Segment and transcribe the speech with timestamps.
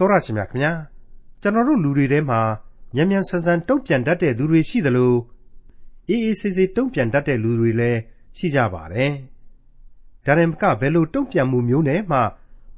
[0.00, 0.72] တော်ရရှိမြခင်ဗျာ
[1.42, 2.40] ကျွန်တော်တို့လူတွေထဲမှာ
[2.94, 5.14] မြန်မြန်ဆန်ဆန်တုံ့ပြန်တတ်တဲ့သူတွေရှိသလို
[6.08, 8.00] အေးအေးဆေးဆေးတုံ့ပြန်တတ်တဲ့လူတွေလည်း
[8.36, 9.12] ရှိကြပါတယ်
[10.26, 12.18] ဒါရင်ကဘယ်လိုတုံ့ပြန်မှုမျိုးနဲ့မှ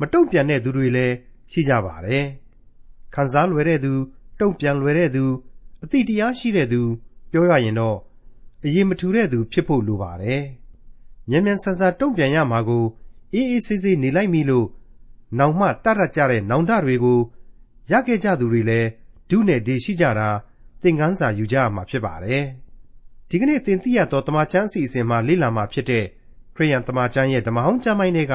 [0.00, 1.14] မတုံ့ပြန်တဲ့သူတွေလည်း
[1.52, 2.24] ရှိကြပါတယ်
[3.14, 3.92] ခံစားလွယ်တဲ့သူ
[4.40, 5.24] တုံ့ပြန်လွယ်တဲ့သူ
[5.82, 6.80] အတိတရားရှိတဲ့သူ
[7.30, 7.98] ပြောရရင်တော့
[8.64, 10.42] အရေးမထူတဲ့သူဖြစ်ဖို့လိုပါတယ်
[11.28, 12.84] မြန်မြန်ဆန်ဆန်တုံ့ပြန်ရမှာကို
[13.34, 14.66] အေးအေးဆေးဆေးနေလိုက်ပြီလို့
[15.38, 17.20] နောင်မှတတ်ရကြတဲ့နောင်တတွေကို
[17.90, 18.88] ရခဲ့ကြသူတွေလည်း
[19.28, 20.28] ဒုနဲ့ဒေရှိကြတာ
[20.82, 22.44] သင်ခန်းစာယူကြရမှာဖြစ်ပါတယ်
[23.28, 26.04] ဒီကနေ့သင်သိရသောတမချန်းအစီအစဉ်မှာလေ့လာမှာဖြစ်တဲ့
[26.54, 28.34] ခရိယန်တမချန်းရဲ့ဓမ္မဟောင်းကျမ်းပိုင်းတွေက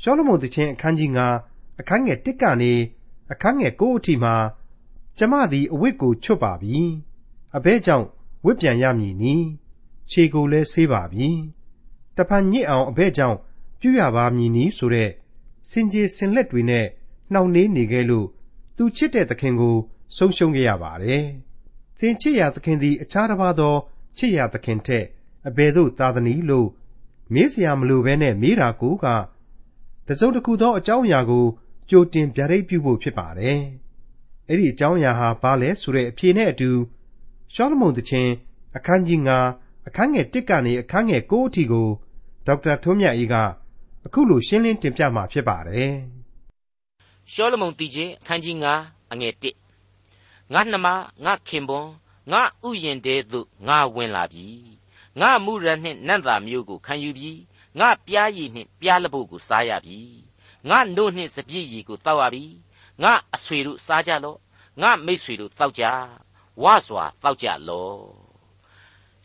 [0.00, 1.10] ရှောလမုန်သခင်အခန်းကြီး
[1.44, 2.72] 9အခန်းငယ်1ကနေ
[3.32, 4.34] အခန်းငယ်9အထိမှာ
[5.18, 6.78] ကျမသည်အဝတ်ကိုချွတ်ပါပြီ
[7.56, 8.06] အဘဲကြောင့်
[8.44, 9.34] ဝတ်ပြန်ရမည်နီ
[10.10, 11.28] ခြေကိုလည်းဆေးပါပြီ
[12.16, 13.38] တဖန်ညစ်အောင်အဘဲကြောင့်
[13.80, 15.10] ပြုရပါမည်နီဆိုတဲ့
[15.70, 16.86] စင်ကြေစင်လက်တွေနဲ့
[17.32, 18.26] နှောင့်နှေးနေခဲ့လို့
[18.76, 19.76] သူချစ်တဲ့သခင်ကို
[20.16, 21.24] ဆုံးရှုံးခဲ့ရပါတယ်။
[21.98, 23.74] သင်ချစ်ရာသခင်သည် အခြားတစ်ပါးသော
[24.16, 25.04] ချစ်ရာသခင်ထက်
[25.48, 26.68] အဘယ်သို့သာသနည်းလို့
[27.34, 29.06] မေးစရာမလိုဘဲနဲ့မေးတာကိုက
[30.08, 31.46] တစုံတစ်ခုသောအကြောင်းအရာကို
[31.90, 33.60] ကြိုတင်ဗျာဒိတ်ပြုဖို့ဖြစ်ပါတယ်။
[34.48, 36.70] အဲ့ဒီအကြောင်းအရာဟာဘာလဲဆိုတဲ့အဖြေနဲ့အတူ
[37.54, 38.32] ရှောလမုန်တခြင်း
[38.76, 39.20] အခန်းကြီး
[39.54, 41.88] 9အခန်းငယ်1ကနေအခန်းငယ်9အထိကို
[42.46, 43.34] ဒေါက်တာထွန်းမြတ်အေးက
[44.06, 45.92] အခုလိုရှင်းလင်းတင်ပြမှာဖြစ်ပါတယ်။
[47.32, 50.86] ရှောလမုန်တီချင်းအခန်းကြီး9အငယ်1ငါနှမ
[51.24, 51.88] ငါခင်ပွန်
[52.32, 54.46] ငါဥယျင်တဲသို့ငါဝင်လာပြီ
[55.20, 57.32] ငါမူရနှင့်နတ်သားမျိုးကိုခံယူပြီ
[57.78, 59.98] ငါပြားရည်နှင့်ပြားလဖို့ကိုစားရပြီ
[60.68, 62.44] ငါနို့နှင့်စပြည့်ရည်ကိုတောက်ရပြီ
[63.02, 64.38] ငါအဆွေတို့စားကြလော့
[64.82, 65.84] ငါမိတ်ဆွေတို့တောက်ကြ
[66.62, 68.00] ဝါစွာတောက်ကြလော့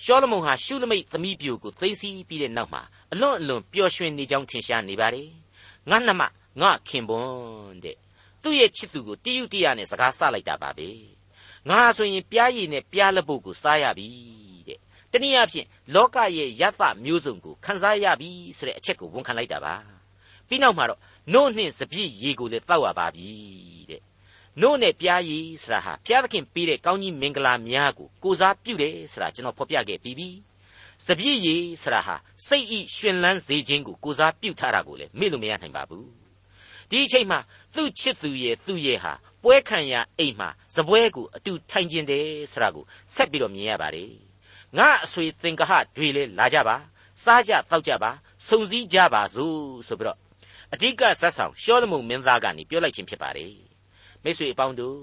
[0.03, 2.81] ရှောလမုန်ဟာရှုလမိတ်သမီးပြိုကိုသိသိပြီးတဲ့နောက်မှာ
[3.13, 5.29] အလွန်အလွန်ပျော်ရွှင်နေကြောင်းထင်ရှားနေပါတယ်
[5.89, 6.21] ငါနှမ
[6.61, 7.97] ငါခင်ပွန်းတဲ့
[8.41, 10.89] သူ့ရဲ့ချစ်သူကိုတယုတရနဲ့စကားဆလိုက်တာပါပဲ
[11.69, 14.07] ငါဆိုရင်ပြားရည်နဲ့ပြားလက်ဖို့ကိုစားရပြီ
[14.67, 14.79] တဲ့
[15.11, 19.75] တနည်းအားဖြင့်လောကရဲ့ယသမျိုးစုံကိုခန်းစားရပြီဆိုတဲ့အချက်ကိုဝန်ခံလိုက်တာပါ
[20.47, 20.99] ပြီးနောက်မှာတော့
[21.33, 23.29] နို့နှင့်စပြည့်ရေကိုလည်းတောက်ရပါပြီ
[23.89, 24.01] တဲ့
[24.61, 30.29] နို့နဲ့ပြားရည်ဆိုတာဟာဘုရားသခင်ပေးတဲ့ကောင်းကြီးမင်္ဂလာများကိုကိုစားပြုတယ်ဆိုတာကျွန်တော်ဖော်ပြခဲ့ပြီးပြီ
[31.05, 32.15] စပြည့်ရည်ဆိုတာဟာ
[32.47, 36.07] စိတ်ဤရှင်လန်းစေခြင်းကိုကိုစားပြုထားတာကိုလည်းမေ့လို့မရနိုင်ပါဘူး
[36.89, 37.39] ဒီအချိန်မှာ
[37.75, 39.13] သူ့ချစ်သူရဲ့သူ့ရဲ့ဟာ
[39.43, 42.85] ပွဲခံရအိမ်မှာစပွဲကိုအတူထိုင်ကျင်တယ်ဆိုတာကို
[43.15, 44.11] ဆက်ပြီးတော့မြင်ရပါတယ်
[44.77, 46.75] ငါအဆွေသင်္ကဟတွေလည်းလာကြပါ
[47.23, 48.11] စားကြတောက်ကြပါ
[48.47, 50.17] စုံစည်းကြပါစို့ဆိုပြီးတော့
[50.73, 53.53] အဓိကဇက်ဆောင်ရှောလမုန်မင်းသားကနေပြောလိုက်ခြင်းဖြစ်ပါတယ်
[54.23, 54.99] မိတ်ဆွေအပေါင်းတို့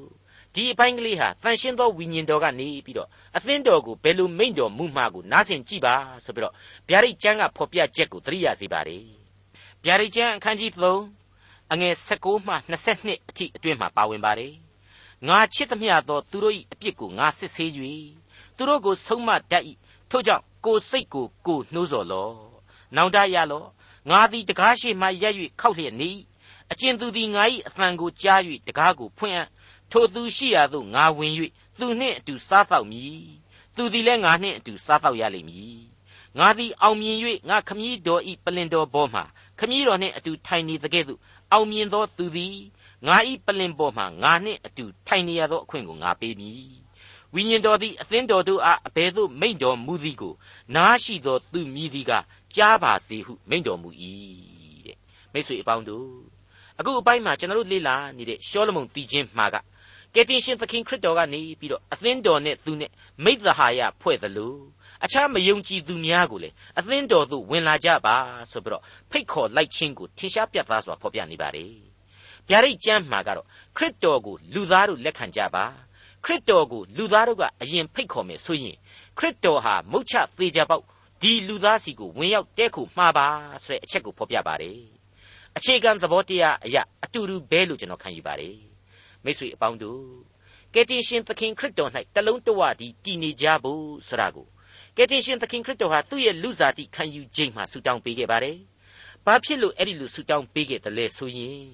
[0.54, 6.54] ဒီအပိုင်းကလေးဟာတန်ရှင်းသောဝိညာဉ်တော်ကနေပြီးတော့ အသင်းတော်ကိုဘယ်လိုမိန့်တော်မူမှာကိုနားဆင်ကြည့်ပါဆိုပြီးတော့
[6.88, 9.04] ဗျာဒိတ်ကျမ်းကဖော်ပြချက်ကိုသတိရစေပါတယ်
[9.84, 10.70] ဗျာဒိတ်ကျမ်းအခန်းကြီး
[11.20, 12.54] 3အငယ်16မှ
[12.92, 14.54] 22အထိအတွင်းမှာပါဝင်ပါတယ်
[15.28, 17.70] ငါချစ်သမျှသောသူတို့၏အပြစ်ကိုငါစစ်ဆေး၍
[18.56, 19.64] သူတို့ကိုဆုံးမတတ်၏
[20.10, 22.34] ထို့ကြောင့်ကိုစိတ်ကိုကိုနှိုးဆော်လော့
[22.96, 23.68] နောင်တရလော့
[24.10, 26.10] ငါသည်တကားရှိမှရက်၍ခောက်လျက်နေ
[26.72, 29.48] အကျဉ်သူသည်ငါ၏အသံကိုကြား၍တကားကိုဖွင့်အံ့
[29.90, 31.32] ထိုသူရှိရာသို့ငါဝင်၍
[31.78, 33.20] သူနှင့်အတူစားသောက်မည်
[33.76, 35.80] သူသည်လည်းငါနှင့်အတူစားသောက်ရလိမ့်မည်
[36.38, 37.18] ငါသည်အောင်မြင်၍
[37.48, 39.20] ငါခမည်းတော်ဤပလင်တော်ဘောမှ
[39.58, 41.20] ခမည်းတော်နှင့်အတူထိုင်နေသကဲ့သို့
[41.52, 42.56] အောင်မြင်သောသူသည်
[43.06, 46.84] ငါဤပလင်ပေါ်မှငါနှင့်အတူထိုင်နေရသောအခွင့်ကိုငါပေးမည်
[47.34, 50.34] ဝိညာဉ်တော်သည်အသင်းတော်တို့အားအဘယ်သို့မိန့်တော်မူသည်ကို
[50.74, 52.12] နားရှိသောသူမြည်သည်က
[52.56, 53.90] ကြားပါစေဟုမိန့်တော်မူ၏
[54.86, 54.96] တဲ့
[55.32, 56.08] မိတ်ဆွေအပေါင်းတို့
[56.78, 59.56] အခုအပိုင်းမှာကျွန်တော်တို့လေ့လာနေတဲ့ရှောလမုန်တည်ခြင်းမှာက
[60.14, 62.90] ကယ်တင်ရှင်သခင်ခရစ်တော်ကနေပြီးတော့အသင်းတော်နဲ့သူနဲ့
[63.24, 64.54] မိသဟာယဖွဲ့သလို
[65.04, 68.16] အခြားမယုံကြည်သူများကိုလည်းအသင်းတော်သို့ဝင်လာကြပါ
[68.50, 71.72] ဆိုပြီးတော့ဖိတ်ခေါ်လိုက်ခြင်းကိုထင်ရှားပြသစွာဖော်ပြနေပါတယ်။
[72.48, 75.64] ဗျာဒိတ်ကျမ်းမှာကတော့ခရစ်တော်ကိုလူသားတို့လက်ခံကြပါ
[76.24, 78.76] ခရစ်တော်ကိုလူသားတို့ကအရင်ဖိတ်ခေါ်မယ်ဆိုရင်
[79.18, 80.84] ခရစ်တော်ဟာမုတ်ချသေးကြပေါက်
[81.22, 83.26] ဒီလူသားစီကိုဝင်ရောက်တဲခုမှားပါ
[83.64, 84.78] ဆိုတဲ့အချက်ကိုဖော်ပြပါတယ်။
[85.56, 88.58] အခြေခံသဘောတရားအရာအတူတူပဲလို့ကျွန်တော်ခံယူပါတယ်။
[89.24, 90.02] မိတ်ဆွေအပေါင်းတို့
[90.74, 94.46] ကယ်တင်ရှင်သခင်ခရစ်တော်၌တလုံးတဝတည်တည်နေကြဖို့ဆိုတာကို
[94.96, 98.56] ကယ်တင်ရှင်သခင်ခရစ်တော်ဟာသူ့ရဲ့လူစားတိခံယူခြင်းမှာဆူတောင်းပေးခဲ့ပါတယ်။
[99.26, 101.64] ဘာဖြစ်လို့အဲ့ဒီလိုဆူတောင်းပေးခဲ့တယ်လဲဆိုရင်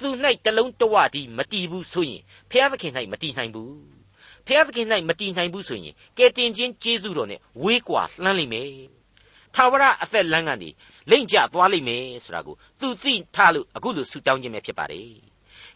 [0.00, 0.08] သူ၌
[0.46, 3.72] တလုံးတဝတည်မတည်ဘူးဆိုရင်ဖျားသခင်၌မတည်နိုင်ဘူး။
[4.46, 8.70] ဖျားသခင်၌မတည်နိုင်ဘူးဆိုရင်ကယ်တင်ခြင်းကျေးဇူးတော်နဲ့ဝေးကွာလှမ်းလိမ့်မယ်။
[9.54, 10.70] ထာဝရအသက်လမ်းကနေ
[11.10, 15.12] လိမ့်ကျသွားလိမ့်မယ်ဆိုတာကိုသူသိထားလို့အခုလိုဆူတောင်းခြင်းပဲဖြစ်ပါတယ်။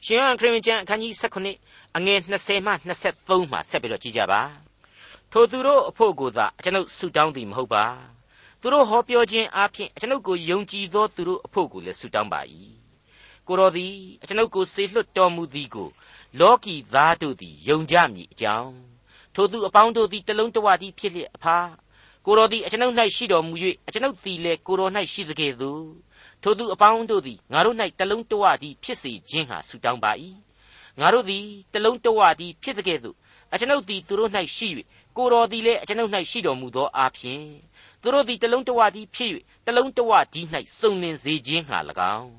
[0.07, 1.13] ရှင်ယောဟန်ခရစ်ဝင်ကျမ်းအခန်းကြီး
[1.57, 2.73] 18အငယ်20မှ
[3.09, 4.43] 23မှာဆက်ပြီးတော့ကြည့်ကြပါ
[5.33, 7.85] ထိုသူတို့အဖို့ကိုသာအကျွန်ုပ်ဆုတောင်းသည်မဟုတ်ပါ
[8.61, 12.41] သူတို့ဟောပြောခြင်းအပြင်အကျွန်ုပ်ကိုယုံကြည်သောသူတို့အဖို့ကိုလည်းဆုတောင်းပါ၏
[13.47, 15.89] ကိုကိုတော်သည်အကျွန်ုပ်ကိုစေလွှတ်တော်မူသည်ကို
[16.41, 18.73] လောကီသားတို့သည်ယုံကြမည်အကြောင်း
[19.35, 21.59] ထိုသူအပေါင်းတို့သည်တလုံးတဝတည်းဖြစ်လျက်အဖာ
[22.27, 23.55] ကိုတော်သည်အကျွန်ုပ်၌ရှိတော်မူ၍
[23.87, 25.85] အကျွန်ုပ်သည်လည်းကိုတော်၌ရှိသကဲ့သို့
[26.43, 30.13] ထိုသူအပေါင်းတို့သည်ငါတို့၌တလုံးတဝတည်းဖြစ်စေခြင်းဟာဆုတောင်းပါ၏
[31.01, 31.45] ငါတို့သည်
[31.75, 33.17] တလုံးတဝတည်းဖြစ်သကဲ့သို့
[33.53, 34.69] အကျွန်ုပ်သည်သူတို့၌ရှိ၍
[35.17, 37.43] ကိုတော်သည်လည်းအကျွန်ုပ်၌ရှိတော်မူသောအဖြစ်
[38.03, 39.31] သူတို့သည်တလုံးတဝတည်းဖြစ်၍
[39.67, 40.49] တလုံးတဝတည်း၌
[40.79, 41.79] စုံလင်စေခြင်းဟာ၎
[42.17, 42.31] င်း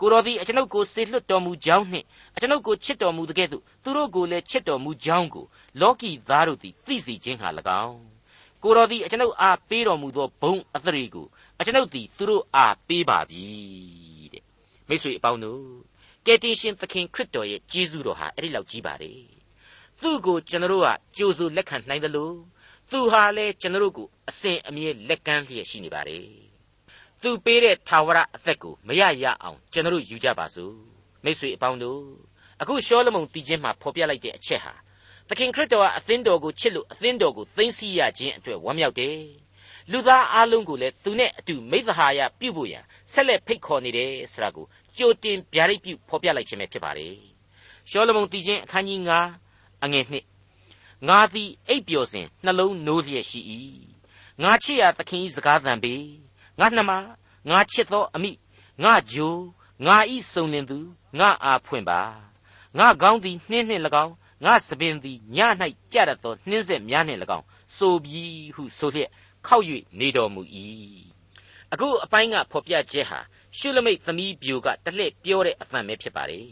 [0.00, 2.06] ကိုတော်သည်အကျွန်ုပ်ကိုစေလွှတ်တော်မူကြောင်းနှင့်
[2.36, 5.44] အကျွန်ုပ်ကိုချစ်တော်မူသကဲ့သို့သူတို့ကိုလည်းချစ်တော်မူကြောင်းကို
[5.80, 7.48] လောကီသားတို့သည်သိစေခြင်းဟာ၎
[7.84, 7.98] င်း
[8.62, 11.26] ကိုတော်သည်အကျွန်ုပ်အားပေးတော်မူသောဘုံအသရေကို
[11.62, 13.44] အကျွန်ုပ်သည်သူတို့အားပေးပါပြီ
[14.32, 14.44] တဲ့
[14.88, 15.64] မိတ်ဆွေအပေါင်းတို့
[16.26, 19.20] ကယ်တင်ရှင်သခင်ခရစ်တော်ရဲ့ကျေးဇူးတော်ဟာအဲ့ဒီလောက်ကြီးပါတယ်
[20.00, 22.34] သူ့ကိုကျွန်တော်တို့ကကြိုးစိုးလက်ခံနိုင်တယ်လို့
[22.90, 26.26] သူဟာလည်းကျွန်တော်တို့ကိုအစဉ်အမြဲလက်ကမ်းလျက်ရှိနေပါတယ်
[27.22, 30.74] သူပေးတဲ့ထာဝရအသက်ကိုမရရအောင်ကျွန်တော်တို့ယူကြပါစို့
[31.24, 32.02] မိတ်ဆွေအပေါင်းတို့
[32.60, 34.74] အခုရှောလမုန်တည်ခြင်းမှာဖော်ပြလိုက်တဲ့အချက်ဟာ
[35.28, 39.41] သခင်ခရစ်တော်ကအသင်းတော်ကိုချစ်လို့အသင်းတော်ကိုသိမ်းဆည်းရခြင်းအတွက်ဝမ်းမြောက်တယ်
[39.90, 47.14] လူသားအလုံးကိုလည်းသူနဲ့အတူမိသဟာယပြုဖို့ရန်ဆက်လက်ဖိတ်ခေါ်နေတယ်ဆိုတာကိုကြိုတင်ဗျာဒိတ်ပြုဖော်ပြလိုက်ခြင်းပဲဖြစ်ပါတယ်
[47.90, 49.00] ရှောလမုန်တည်ခြင်းအခန်းကြီး
[49.42, 50.04] 9အငယ်
[50.50, 53.40] 1ငါသည်အိပ်ပျော်စဉ်နှလုံးနိုးလျက်ရှိ၏
[54.42, 55.94] ငါချစ်ရာသခင်၏စကားသံပေ
[56.58, 56.92] ငါနှမ
[57.50, 58.32] ငါချစ်သောအမိ
[58.82, 59.42] ငါဂျိုး
[59.86, 60.78] ငါဤစုံလင်သူ
[61.18, 62.00] ငါအားဖွင့်ပါ
[62.78, 64.14] ငါကောင်းသည်နှင်းနှင့်၎င်း
[64.44, 65.38] ငါစပင်သည်ည၌
[65.92, 67.44] ကြရသောနှင်းဆက်များနှင့်၎င်း
[67.76, 69.10] ဆိုပြီးဟုဆိုလျက်
[69.46, 69.64] ခောက်၍
[69.98, 70.42] နေတော်မူ၏
[71.72, 73.20] အခုအပိုင်းကဖော်ပြချက်ဟာ
[73.58, 76.46] ရှုလမိတ်သမီးပြိုကတလှည့်ပြောတဲ့အသံပဲဖြစ်ပါတယ်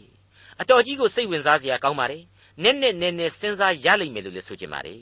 [0.61, 2.23] အတော်ကြီးကိုစိတ်ဝင်စားစရာကောင်းပါတယ်
[2.63, 5.01] နက်နက်နဲနဲစဉ်းစားရလိမ့်မယ်လို့လည်းဆိုချင်ပါတယ်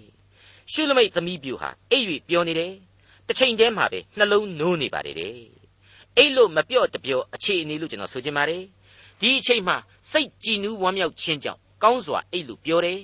[0.72, 2.74] ရှုလမိတ်သမီးပြိုဟာအိပ်၍ပြောနေတယ်
[3.28, 5.36] တစ်ချိန်တည်းမှာပဲနှလုံးနိုးနေပါတယ်တဲ့
[6.18, 8.64] အိတ်လို့မပြော့တပြော့အခြေအနေလို့ကျွန်တော်ဆိုချင်ပါတယ်
[9.22, 9.78] ဒီအချိန်မှာ
[10.12, 13.00] စိတ်ကြည်နူးဝမ်းမြောက်ခြင်းကြောင့်ကောင်းစွာအိတ်လို့ပြောတယ်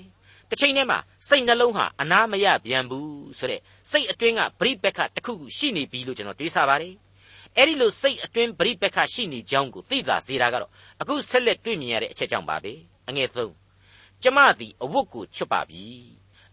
[0.50, 3.62] တစ်ချိန်တည်းမှာစိတ်နှလုံးဟာအနာမရပြန်ဘူးဆိုတဲ့
[3.92, 6.95] စိတ်အတွင်းကပရိပက္ခတစ်ခုခုရှိနေပြီလို့ကျွန်တော်တွေးဆပါတယ်
[7.57, 10.71] အဲ့ဒီလိုစိတ်အတွင်းပရိပက္ခရှိနေကြောင်းကိုသိသာစေတာကတော့
[11.01, 12.74] အခုဆက်လက်တွေ့မြင်ရတဲ့အချက်ကြောင့်ပါပဲ
[13.09, 13.53] အငယ်သုံး
[14.24, 15.83] ကျမသည်အဝတ်ကိုချွတ်ပါပြီ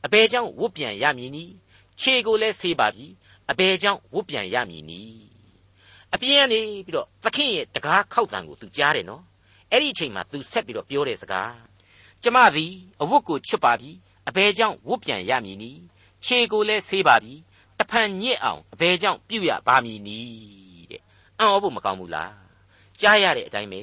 [0.05, 1.55] အဘယ်ကြောင့်ဝတ်ပြန်ရမည်နည်း
[2.01, 3.07] ခြေကိုလည်းဆေးပါပြီ
[3.51, 5.23] အဘယ်ကြောင့်ဝတ်ပြန်ရမည်နည်း
[6.15, 9.23] အပြင်းကနေပြီးတော့သခင်ရဲ့တကားခောက်တံကိုသူကြားတယ်နော်
[9.71, 11.53] အဲ့ဒီအချိန်မှာသူဆက်ပြီးတော့ပြောတဲ့စကား
[12.23, 12.73] ကျမသည်
[13.03, 13.91] အဝတ်ကိုချွတ်ပါပြီ
[14.29, 15.83] အဘယ်ကြောင့်ဝတ်ပြန်ရမည်နည်း
[16.25, 17.35] ခြေကိုလည်းဆေးပါပြီ
[17.79, 21.03] တဖန်ညစ်အောင်အဘယ်ကြောင့်ပြုတ်ရပါမည်နည်းတဲ့
[21.39, 22.35] အံ့ဩဖို့မကောင်းဘူးလား
[23.01, 23.83] ကြားရတဲ့အတိုင်းပဲ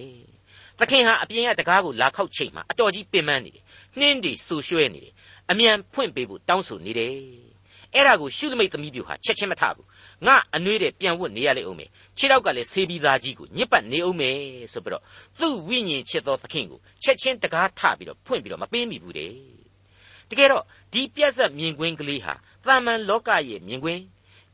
[0.79, 3.63] သခင်ဟာအပြင်ကတကားကိုလာခောက်ချိန်မှာအတော်ကြီးပင်ပန်းနေတယ်
[3.99, 5.13] နှင်းတွေဆူရွှဲနေတယ်
[5.51, 7.15] အမြန်ဖွင့်ပေးဖို့တောင်းဆိုနေတယ်
[7.93, 9.87] အဲ့ဒါကိုရှုလမိတ်သမီးပြူဟာချက်ချင်းမထဘူး
[10.27, 14.37] ငါအနှွေးတဲ့ပြန်ဝတ်နေရလေအောင်မယ်ခြေထောက်ကလည်းဆေးပြီးသားကြီးကိုညစ်ပတ်နေအောင်မယ်
[14.73, 15.03] ဆိုပြီးတော့
[15.39, 19.31] သူ့ဝိညာဉ်ချစ်သောသခင်ကိုချက်ချင်းတကားထပြီးတော့ဖွင့်ပြီးတော့မပေးမိဘူးတဲ့
[20.29, 20.63] တကယ်တော့
[20.93, 22.33] ဒီပြက်ဆက်မြင်ကွင်းကလေးဟာ
[22.65, 24.01] တာမန်လောကရဲ့မြင်ကွင်း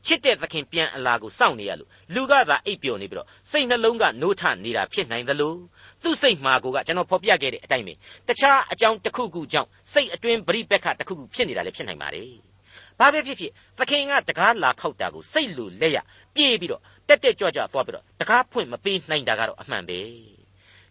[0.06, 5.54] ချစ်တဲ့သခင်ပြန်အလာကိုစောင့်နေရလို့လူကသာအိပ်ပျော်နေပြီးတော့စိတ်နှလုံးကနိုးထနေတာဖြစ်နိုင်သလို
[6.02, 7.94] သူ့စိတ်မှာကိုကကျွန်တော်ဖော်ပြခဲ့တဲ့အတိုင်းပဲ
[8.28, 12.55] တခြားအကြောင်းတစ်ခုခုကြောင့်စိတ်အတွင်းပရိပက္ခတစ်ခုခုဖြစ်နေတာလည်းဖြစ်နိုင်ပါတယ်
[12.98, 15.98] ဘာပဲဖြစ်ဖြစ်သခင်ကတကားလာခောက်တာကိုစိတ်လိုလက်ရ
[16.34, 19.98] ပြေးပြီးတော့တက်တက်ကြွကြွသွားပြီးတော့တကားဖွင့်မပေးနိုင်တာကတော့အမှန်ပဲ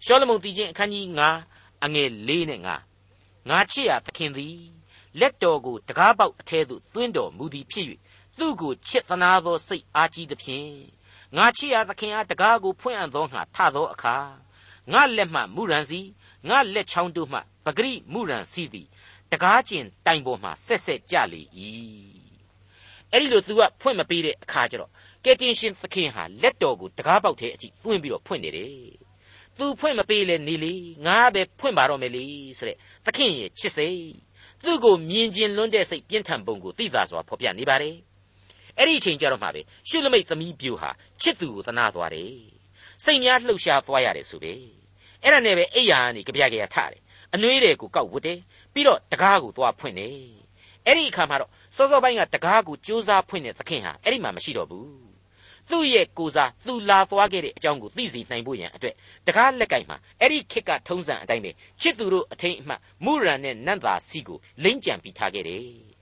[0.06, 1.06] ရှောလမုန်တည်ခြင်းအခန်းကြီး
[1.46, 4.58] 9အငယ်၄နဲ့9ငါချစ်ရသခင်သည်
[5.20, 7.88] လက်တော်ကိုတကားပေါက်အထဲသို့သွင်းတော်မူသည်ဖြစ်၍
[8.40, 10.70] သူ့ကိုချစ်သနာသောစိတ်အားကြီးသဖြင့်
[11.38, 14.16] ငါချစ်ရသခင်အားတကားကိုဖွင့်အပ်သောငါထသောအခါ
[14.94, 16.00] ငါလက်မှမူရန်စီ
[16.50, 18.88] ငါလက်ချောင်းတို့မှပဂရိမူရန်စီသည်
[19.32, 21.42] တကားကျင်တိုင်ပေါ်မှာဆက်ဆက်ကြလေ၏
[23.12, 24.92] အဲ့ဒီလို तू ကဖွင့်မပေးတဲ့အခါကျတော့
[25.24, 28.72] ကယ်တင်ရှင်သခင်ဟာလက်တော်ကိုတကားပေါက်ထဲအထိပွင့်ပြီးတော့ဖွင့်နေတယ်။
[29.58, 30.74] तू ဖွင့်မပေးလဲနေလေ
[31.06, 32.26] ငါပဲဖွင့်ပါတော့မယ်လေ
[32.58, 34.02] ဆိုတဲ့သခင်ရဲ့ချစ်စိတ်
[34.64, 37.96] သူ့ကိုမြင်ကျင်လွန်းတဲ့စိတ်ပြင်းထန်ပုံကိုသိသာစွာဖော်ပြနေပါတယ်။
[38.78, 40.90] အဲ့ဒီအချိန်ကျတော့မှပဲရှုလမိတ်သမီးပြူဟာ
[41.22, 42.34] ချစ်သူကိုသနာသွားတယ်။
[43.04, 44.54] စိတ်များလှုပ်ရှားသွားရတယ်ဆိုပဲ။
[45.24, 47.02] အဲ့ဒါနဲ့ပဲအိယာကနေကြပြကြရထတယ်။
[47.34, 48.40] အနှွေးတွေကိုကောက်ဝတ်တယ်
[48.76, 50.14] ပြီးတော့တကားကိုသွားဖွင့်တယ်။
[50.86, 55.06] အဲ့ဒီအခါမှာတော့စောစောပိုင်းကတကားကိုကြိုးစားဖွင့်တဲ့သခင်ဟာအဲ့ဒီမှာမရှိတော့ဘူး
[55.72, 58.96] သူ့ရဲ့ကိုစားသူလာသွားခဲ့တဲ့အကြောင်းကိုသိစေနိုင်ဖို့ရန်အတွက်
[59.28, 61.52] တကားလက်ကင်မှာအဲ့ဒီခေတ်ကထုံးစံအတိုင်းပဲ
[61.82, 65.95] ချစ်သူတို့အထိန်အမှတ်မူရန်နဲ့နန့်သာစီကိုလိမ့်ကြံပြီးထားခဲ့တယ်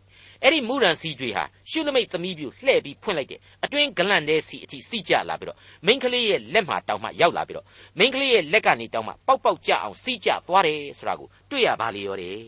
[0.43, 7.65] အဲ့ဒီမူရန်စီတွေဟာရှုလမိတ်သမီးပြူလှဲ့ပြီးဖွင့်လိုက်တဲ့အတွင်းဂလန့်တဲ့စီအထိစီကြလာပြီးတော့မိန်းကလေးရဲ့လက်မှာတောင်မှရောက်လာပြီးတော့
[7.97, 12.41] မိန်းကလေးရဲ့လက်ကနေတောင်မှပေါက်ပေါက်ကြအောင်စီကြသွားတယ်ဆိုတာကိုတွေ့ရပါလေရောတယ်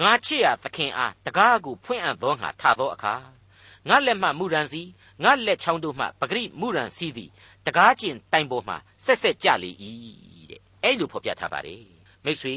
[0.00, 3.14] ငါချစ်ရသခင်အားတကားကိုဖွင့်အပ်သောငါထသောအခါ
[3.88, 4.82] ငါလက်မှမူရန်စီ
[5.22, 7.30] ငါလက်ချောင်းတို့မှပဂရိမူရန်စီသည်
[7.66, 8.74] တကားကျင်တိုင်ပေါ်မှ
[9.04, 9.70] ဆက်ဆက်ကြလေ၏
[10.50, 11.82] တဲ့အဲ့လိုဖော်ပြထားပါတယ်
[12.24, 12.54] မိတ်ဆွေ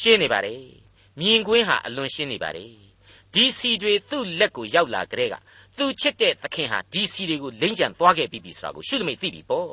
[0.00, 0.62] ရှင်းနေပါတယ်
[1.20, 2.85] မြင်ကွင်းဟာအလွန်ရှင်းနေပါတယ်
[3.36, 5.34] ဒီစီတွေသူ့လက်ကိုရောက်လာကြတဲ့က
[5.78, 9.68] သူချစ်တဲ့သခင်ဟာဒီစီတွေကိုလိမ့်ကြံသွားခဲ့ပြီးပြီဆိုတာကိုရှုသမိတ်သိပြီပေါ့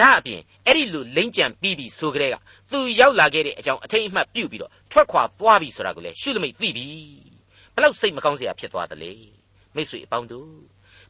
[0.00, 2.34] ဒါအပြင်အဲ့ဒီလိုလိမ့်ကြံပြီးပြီဆိုကြတဲ့က
[2.72, 6.86] သူရောက်လာခဲ့တဲ့အကြောင်းအထိတ်အမှတ်ပြုတ်ပြီးတော့ထွက်ခွာသွားပြီဆိုတာကိုလည်းရှုသမိတ်သိပြီ
[7.74, 9.12] ဘလောက်စိတ်မကောင်းစရာဖြစ်သွားသလဲ
[9.74, 10.50] မိတ်ဆွေအပေါင်းတို့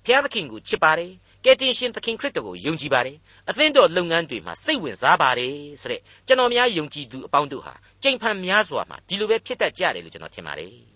[0.04, 1.12] ဘုရားသခင်ကိုချစ်ပါတယ်
[1.44, 3.16] ကယ်တင်ရှင်သခင်ခရစ်တော်ကိုယုံကြည်ပါတယ်
[3.48, 10.95] အသင်းတော်လုပ်ငန်းတွေမှာစိတ်ဝင်စားပါတယ်ဆိုတဲ့ကျွန်တော်များယုံကြည်သူအပေါင်းတို့ဟာကြိမ်ဖန်များစွာမှာဒီလိုပဲဖြစ်တတ်ကြတယ်လို့ကျွန်တော်ထင်ပါတယ်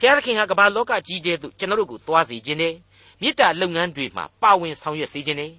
[0.00, 2.74] ဘုရားသခင်ဟာကမ္ဘာလောကကြီးတဲ့သို့ကျွန်တော်တို့ကိုသွားစေခြင်းနဲ့
[3.20, 5.52] မေတ္တာလုပ်ငန်းတွေမှာပါဝင်ဆောင်ရွက်စေခြင်းနဲ့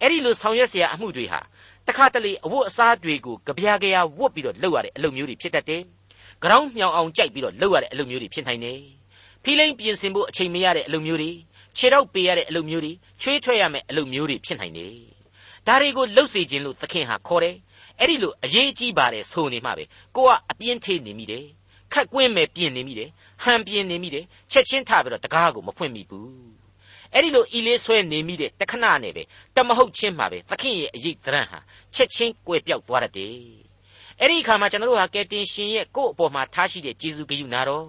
[0.00, 1.40] အဲ့ဒီလိုဆောင်ရွက်เสียအမှုတွေဟာ
[1.86, 5.82] တခါတလေအဝတ်အစားတွေကိုကြပြားကြရဝတ်ပြီးတော့လုပ်ရတဲ့အလုပ်မျိုးတွေဖြစ်တတ်တယ်။
[6.42, 8.80] ကြောင်းမြောင်အောင်ကြိုက်ပြီးတော့လုပ်ရတဲ့အလုပ်မျိုးတွေဖြစ်နိုင်တယ်။
[9.44, 11.30] ဖိလိမ့်ပြင်ဆင်ဖို့အချိန်မရတဲ့အလုပ်မျိုးတွေ
[11.76, 12.92] ခြေတော့ပေးရတဲ့အလုပ်မျိုးတွေ
[13.22, 14.94] ချွေးထွက်ရမယ့်အလုပ်မျိုးတွေဖြစ်နိုင်တယ်။
[15.66, 17.56] ဒါတွေကိုလှုပ်စေခြင်းလို့သခင်ဟာခေါ်တယ်။
[18.00, 19.84] အဲ့ဒီလိုအရေးကြီးပါတယ်ဆိုနေမှပဲ
[20.16, 21.44] ကိုကအပြင်းထေးနေမိတယ်။
[21.93, 23.09] ခက်ကွင်းမဲ့ပြင်နေမိတယ်။
[23.43, 26.29] ဟန်ပြင်နေမိတယ်။ချက်ချင်းထပြီးတော့တကားကိုမဖွင့်မိဘူး။
[27.13, 29.23] အဲ့ဒီလိုဤလေးဆွဲနေမိတဲ့တခဏနဲ့ပဲ
[29.55, 31.59] တမဟုတ်ချင်းမှာပဲသခင်ရဲ့အရေးသရံဟာ
[31.95, 33.35] ချက်ချင်းကွယ်ပြောက်သွားတတ်တယ်။
[34.19, 37.87] အဲ့ဒီအခါမှာကျွန်တော်တို့ဟာကယ်တင်ရှင်ရဲ့ကိုယ့်အပေါ်မှာထားရှိတဲ့ဂျေဇုဂရုနာတော်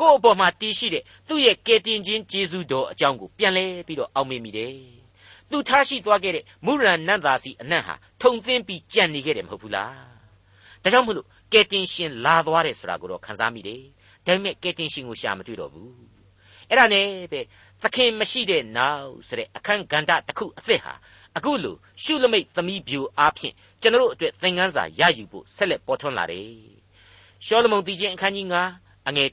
[0.00, 4.74] ကိုယ့်အပေါ်မှာတည်ရှိတဲ့သူ့ရဲ့ကယ်တင်ခြင်းကျေးဇူးတော်အကြောင်းကိုပြန်လဲပြီးတော့အောက်မေ့မိတယ်။
[5.50, 9.92] သူထားရှိသွားခဲ့တဲ့မုရဏနန္တာစီအနံ့ဟာထုံသင်းပြီးကြံ့နေခဲ့တယ်မဟုတ်ဘူးလား။
[10.82, 13.82] ဒါကြောင့်မလို့ ကယ်တင်ရှင်လာသွားတယ်ဆိုတာကိုတော့ခန်းစားမိတယ်။
[14.26, 15.90] ဒါပေမဲ့ကယ်တင်ရှင်ကိုရှာမတွေ့တော့ဘူး။
[16.68, 17.40] အဲ့ဒါနဲ့ပဲ
[17.82, 20.94] သခင်မရှိတဲ့နောက်ဆိုတဲ့အခန်းကဏ္ဍတစ်ခုအသစ်ဟာ
[21.36, 26.50] အခုလိုရှုလမိတ်သမီးပြူအားဖြင့်ကျွန်တော်တို့အတွက်သင်ခန်းစာရယူဖို့ဆက်လက်ပေါ်ထွန်းလာတယ်။
[27.46, 28.46] ရှောလမုန်တီချင်းအခန်းကြီး
[28.78, 29.30] 9အငယ်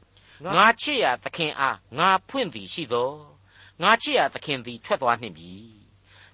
[0.00, 3.10] 6ငါချစ်ရာသခင်အားငါဖွင့်သည်ရှိသော
[3.82, 5.52] ငါချစ်ရာသခင်သည်ထွက်သွားနှင့်ပြီ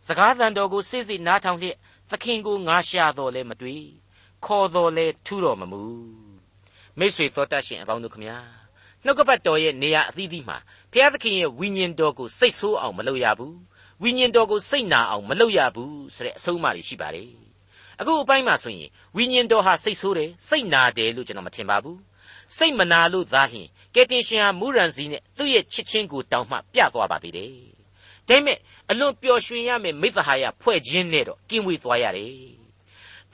[0.06, 1.76] စကားသံတော်ကိုစိတ်စိတ်နားထောင်လျက်
[2.10, 3.84] သခင်ကိုငါရှာတော်လဲမတွေ့
[4.46, 5.82] ခေါ်တော်လဲထူတော်မမူ
[6.98, 8.38] မိတ်ဆွေတော်တတ်ရှင်အပေါင်းတို့ခမညာ
[9.04, 10.56] နှုတ်ကပတ်တော်ရဲ့နေရာအသီးသီးမှာ
[10.92, 13.56] ဘုရားသခင်ရဲ့ဝိညာဉ်တော်ကိုစိတ်ဆိုးအောင်မလုပ်ရဘူး
[14.02, 17.30] ဝိညာဉ်တော်ကိုစိတ်နာအောင်မလုပ်ရဘူးဆိုတဲ့အဆုံးအမတွေရှိပါတယ်
[18.00, 21.98] အခုအပိုင်းမှာဆိုရင်ဝိညာဉ်တော်ဟာစိတ်ဆိုးတယ်စိတ်နာတယ်လို့ကျွန်တော်မထင်ပါဘူး
[22.56, 27.52] စိတ်မနာလို့သာလျှင်ကယ်တင်ရှင်ဟာမူရန်စီနဲ့သူ့ရဲ့ချစ်ချင်းကိုတောင်းမှပြသွားပါသေးတယ်။
[28.28, 28.58] ဒါပေမဲ့
[28.90, 32.34] အလွန်ပျော်ရွှင်ရမယ့်မိသဟာယဖွဲ့ခြင်းနဲ့တော့ကင်းဝေးသွားရတယ်။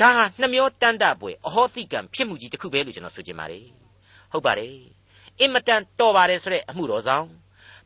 [0.00, 3.64] ဒါဟာနှမျောတန်တပွဲအဟောတိကံဖြစ်မှုကြီးတစ်ခုပဲလို့ကျွန်တော်ဆိုချင်ပါတယ်။
[4.32, 4.74] ဟုတ်ပါတယ်။
[5.40, 7.26] အင်မတန်တော်ပါတယ်ဆိုတဲ့အမှုတော်ဆောင်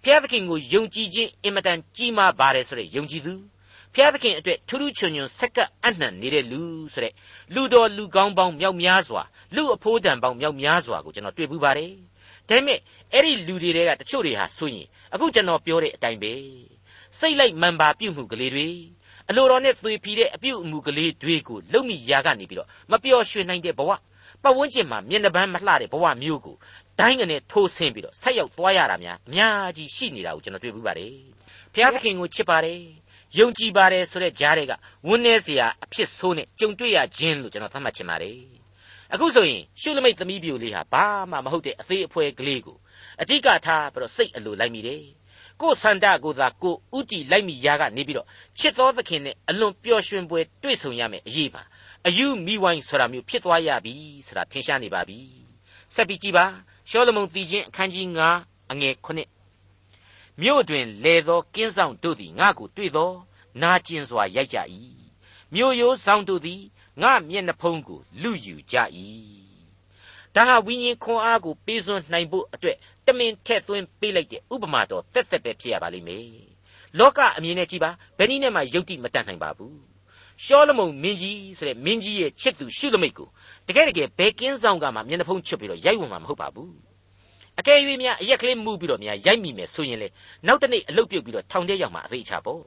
[0.02, 3.34] ဖျားသခင်ကိုယုံကြည်ခြင်းအင်မတန်ကြီးမားပါတယ်ဆိုတဲ့ယုံကြည်သူ
[3.94, 6.62] ဖျားသခင်အတွက်ထူးထူးချွန်ချွန်ဆက်ကပ်အနှံ့နေတဲ့လူ
[6.92, 7.12] ဆိုတဲ့
[7.54, 9.22] လူတော်လူကောင်းပေါင်းမြောက်များစွာ
[9.54, 11.92] လူအဖိုးတန်ပေါင်းမြောက်များစွာကိုကျွန်တော်တွေ့ပူပါတယ်
[12.48, 12.78] ဒါပေမဲ့
[13.12, 16.32] အဲ့ဒီလူတွေကတချို့တွေဟာဆိုရင်အခုကျွန်တော်ပြောတဲ့အတိုင်းပဲ
[17.18, 18.68] စိတ်လိုက်မှန်ပါပြုမှုကလေးတွေ
[19.30, 23.90] အလိုတော်နဲ့သွေဖြီတဲ့အပြုအမူကလေးတွေကိုလုံမိရာကနေပြီးတော့မပျော်ရွှင်နိုင်တဲ့ဘဝ
[24.42, 26.56] ပတ်ဝန်းကျင်မှာမျက်နှာပန်းမလှတဲ့ဘဝမျိုးကို
[26.98, 31.14] ဒိုင်းကနေထိုးဆင်းပြီးတော့ဆက်ရောက်သွားရတာများအများကြီးရှိနေတာကိုကျွန်တော်တွေ့ဘူးပါတယ်
[31.72, 32.80] ဘုရားသခင်ကိုချစ်ပါတယ်
[33.38, 34.72] ယုံကြည်ပါတယ်ဆိုတဲ့ကြားတွေက
[35.08, 38.38] ဝန်းနေစရာအဖြစ်ဆိုးနဲ့ကြုံတွေ့ရခြင်းလို့ကျွန်တော်သတ်မှတ်ချင်ပါတယ်
[39.12, 42.76] အခုဆိုရင်ရှုလမိတ်သမီးပြိုလေးဟာဘာမှမဟုတ်တဲ့အသေးအဖွဲကလေးကို
[43.20, 45.02] အတိကထားပြီးတော့စိတ်အလိုလိုက်မိတယ်
[45.60, 48.26] ကိုယ်ဆန္ဒကိုသာကိုဥတီလိုက်မိရာကနေပြီးတော့
[48.58, 51.62] ချစ်တော်သခင်နဲ့အလွန်ပျော်ရွှင်ပွဲတွေ့ဆုံရမယ်အရေးမှာ
[52.06, 53.94] အယူမိဝိုင်းဆိုတာမျိုးဖြစ်သွားရပြီ
[54.26, 55.18] ဆိုတာထင်ရှားနေပါပြီ
[55.94, 56.46] ဆက်ပြီးကြည့်ပါ
[56.90, 58.06] ရှောလမုန်တီချင်းအခန်းကြီး
[58.40, 63.10] 9အငယ်9မြို့တွင်လေသောကင်းဆောင်တို့သည်ငါ့ကိုတွေ့သော
[63.62, 64.58] နာကျင်စွာရိုက်ကြ၏
[65.54, 66.62] မြို့ရိုးဆောင်တို့သည်
[67.02, 68.76] ငါမျက်နှာဖုံးကိုလူယူကြ၏
[70.34, 72.80] ဒါဟာဝိညာဉ်ခွန်အားကိုပေးစွန်းနိုင်ဖို့အတွက်တ
[73.18, 76.26] မင်ထက်သွင်းပေးလိုက်တဲ့ဥပမာတော်တက်တက်ပဲဖြစ်ရပါလိမ့်မယ်
[76.98, 79.76] လောကအမြင်နဲ့ကြည့်ပါဘယ်နည်းနဲ့မှယုတ်တိမတတ်နိုင်ပါဘူး
[80.44, 83.28] ရှောလမုန်မင်းကြီးဆိုတဲ့မင်းကြီးရဲ့ချစ်သူရှုသမိတ်ကို
[83.68, 86.72] တကယ်တကယ်ဘယ်ကင်းဆောင်ကမှမျက်နှာဖုံးချွတ်ပြီးတော့ရိုက်ဝင်မှာမဟုတ်ပါဘူး
[87.58, 90.08] အကယ်၍များအရက်ကလေးမှုပြီးတော့များရိုက်မိမယ်ဆိုရင်လေ
[90.46, 92.60] နောက်တနေ့အလုတ်ပြုတ်ပြီးတော့ထောင်ထဲရောက်မှာအသေးချပေါ့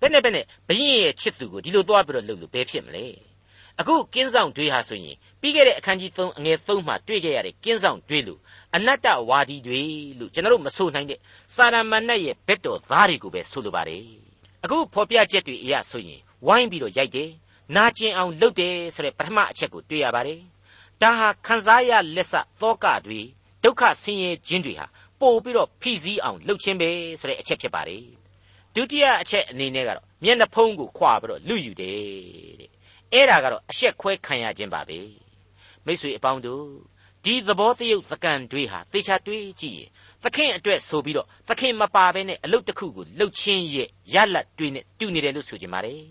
[0.00, 3.06] ဘယ်နဲ့ဘယ်နဲ့ဘရင်ရဲ့ချစ်သူကိုဒီလိုသွားပြီးတော့လှုပ်လို့ဘယ်ဖြစ်မလဲ
[3.80, 8.40] အခုကင်းဆောင်တွေဟာဆိုရင်ပြီးခဲ့တဲ့အခန်းကြီး3အငယ်3မှာတွေ့ခဲ့ရတဲ့ကင်းဆောင်တွေလို့
[8.76, 9.82] အနတ္တဝါဒီတွေ
[10.18, 11.18] လို့ကျွန်တော်တို့မဆိုနိုင်တဲ့
[11.54, 14.04] စာရမဏေရဲ့ဘက်တော်သားတွေကိုပဲဆိုလိုပါတယ်
[14.64, 17.30] အခုဖော်ပြချက်တွေအရဆိုရင်ဝိုင်းပြီးတော့ရိုက်တယ်
[17.76, 20.40] နာကျင်အောင်လုပ်တယ်ဆိုတဲ့ပထမအချက်ကိုတွေ့ရပါတယ်
[21.02, 23.20] ဒါဟာခံစားရလက်ဆသောကတွေ
[23.64, 24.86] ဒုက္ခဆင်းရဲခြင်းတွေဟာ
[25.20, 28.04] ပို့ပြီးတော့ဖိစီးအောင်လှုပ်ခြင်းပဲဆိုတဲ့အချက်ဖြစ်ပါတယ်
[28.74, 31.98] ဒုတိယအချက်အနေနဲ့ကတော့မျက်နှာဖုံးကိုခွာပြီးတော့လူယူတယ်
[32.60, 32.70] တဲ့
[33.12, 34.98] အဲ့ဒါကတော့အရှက်ခွဲခံရခြင်းပါပဲ
[35.86, 36.64] မိษွေအပေါင်းတို့
[37.24, 39.88] ဒီသဘောတရုပ်သကံတွေဟာသေချာတွေးကြည့်ရင်
[40.24, 46.02] သခင်အတွက်ဆိုပြီးတော့သခင်မပါဘဲနဲ့အလုတ်တစ်ခုကိုလှုပ်ချင်းရဲ့ရလတ်တွေနဲ့တူနေတယ်လို့ဆိုကြပါတယ်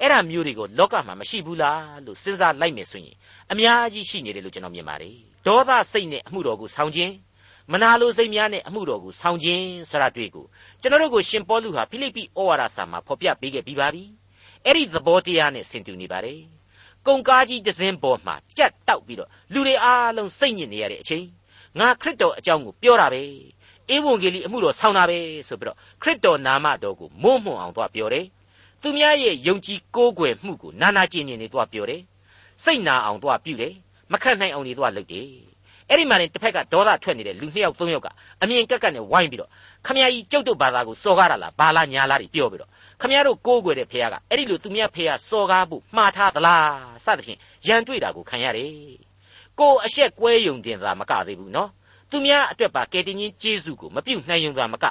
[0.00, 3.16] အဲ့ဒါမျိုးတွေကိုလောကမှာမရှိဘူးလားလို့စဉ်းစားလိုက်မယ်ဆိုရင်
[3.52, 7.12] အများကြီးရှိနေတယ်လို့ကျွန်တော်မြင်ပါတယ်ဒေါသစိတ်နဲ့အမှုတော်ကိုဆောင်ခြင်း
[7.72, 10.46] မနာလိုစိတ်များနဲ့အမှုတော်ကိုဆောင်ခြင်းဆရာတွေ့ကို
[10.80, 14.04] ကျွန်တော်တို့ကိုရှင်ပေါလုဟာဖိလိပ္ပိဩဝါဒစာမှာဖော်ပြပေးခဲ့ပြီးပါပြီ
[14.64, 16.40] အဲ့ဒီသဘောတရားနဲ့ဆင်တူနေပါတယ်
[17.06, 21.24] ကုံကားကြီးတစ်စင်းပေါ်မှာကြက်တောက်ပြီးတော့လူတွေအားလုံးစိတ်ညစ်နေရတဲ့အချိန်
[21.78, 23.22] ငါခရစ်တော်အကြောင်းကိုပြောတာပဲ
[23.94, 28.26] ဧဝံဂေလိအမှုတော်ဆောင်တာပဲဆိုပြီးတော့ခရစ်တော်နာမတော်ကိုမုံမွှန်အောင်သွားပြောတယ်
[28.82, 32.02] သူများရဲ့ယုံကြည်ကိုးကွယ်မှုကိုနာနာကျင်ကျင်နေသွားပြောတယ်
[32.64, 33.74] စိတ်နာအောင်သွားပြုတယ်
[34.12, 35.26] မခတ်နိုင်အောင်နေသွားလုပ်တယ်
[35.88, 38.08] အဲ့ဒီမှာနေတစ်ဖက်ကဒေါသထွက်နေတဲ့လူနှစ်ယောက်သုံးယောက်က
[38.42, 39.50] အမြင်ကက်ကက်နဲ့ဝိုင်းပြီးတော့
[39.86, 46.68] ခမည်းကြီးကျုပ်တို့ဘာသာကိုစော်ကားတာလားဘာလားညာလားတွေပြောပြီးတော့ ခမည်းတော်ကိုးကွယ်တဲ့ဖခင်ကအဲ့ဒီလိုသူများဖခင်စော်ကားဖို့မှားထားသလား
[47.04, 48.72] စသဖြင့်ရန်တွေ့တာကိုခံရတယ်
[49.58, 51.70] ကိုအရှက်ကွဲယုံတင်တာမကသေးဘူးနော်
[52.10, 54.84] သူများအတွက်ပါကယ်တင်ရှင်ဂျေစုကိုမပြုတ်နိုင်ုံသာမက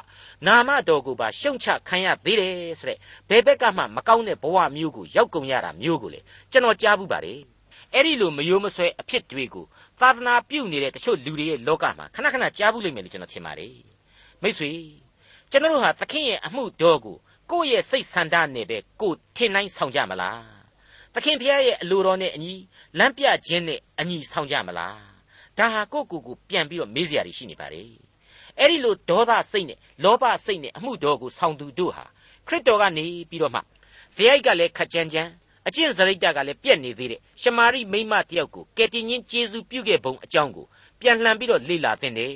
[0.48, 2.98] နာမတော်ကိုပါရှုံချခံရသေးတယ်ဆိုတဲ့
[3.30, 6.20] ဘယ်ဘက်ကမှမကောင်းတဲ့ဘဝမျိုးကိုရောက်ကုန်ရတာမျိုးကိုလေ
[6.52, 7.40] ကျွန်တော်ကြားဘူးပါတယ်
[7.94, 9.66] အဲ့ဒီလိုမယိုးမဆွဲအဖြစ်တွေကို
[10.00, 13.76] သာသနာပြုနေတဲ့တချို့လူတွေရဲ့လောကမှာခဏခဏကြားဘူးလိမ့်မယ်လို့ကျွန်တော်ထင်ပါတယ်
[14.42, 14.72] မိတ်ဆွေ
[15.52, 17.18] ကျွန်တော်တို့ဟာသခင်ရဲ့အမှုတော်ကို
[17.52, 20.42] ကိုယ့်ရဲ့စိတ်ဆန္ဒနဲ့ပဲကိုယ်ထင်နိုင်ဆောင်ကြမလား
[21.14, 22.54] သခင်ဖခင်ရဲ့အလိုတော်နဲ့အညီ
[22.98, 25.00] လမ်းပြခြင်းနဲ့အညီဆောင်ကြမလား
[25.58, 27.92] ဒါဟာကိုယ့်ကိုယ်ကိုပြန်ပြီးတော့မေးစရာတွေရှိနေပါတယ်
[28.60, 32.06] အဲ့ဒီလိုဒေါသစိတ်နဲ့လောဘစိတ်နဲ့အမှုတော်ကိုဆောင်သူတို့ဟာ
[32.48, 33.62] ခရစ်တော်ကနေပြီးတော့မှ
[34.16, 35.30] ဇေယိုက်ကလည်းခက်ကြမ်းကြမ်း
[35.68, 40.66] အကျင့်စရိတ်တကလည်းပြက်နေသေးတဲ့ရှမာရိမိမတယောက်ကိုကယ်တင်ရှင်ယေရှုပြုခဲ့ပုံအကြောင်းကို
[41.02, 42.34] ပြန်လှန်ပြီးတော့လေ့လာသင့်တယ်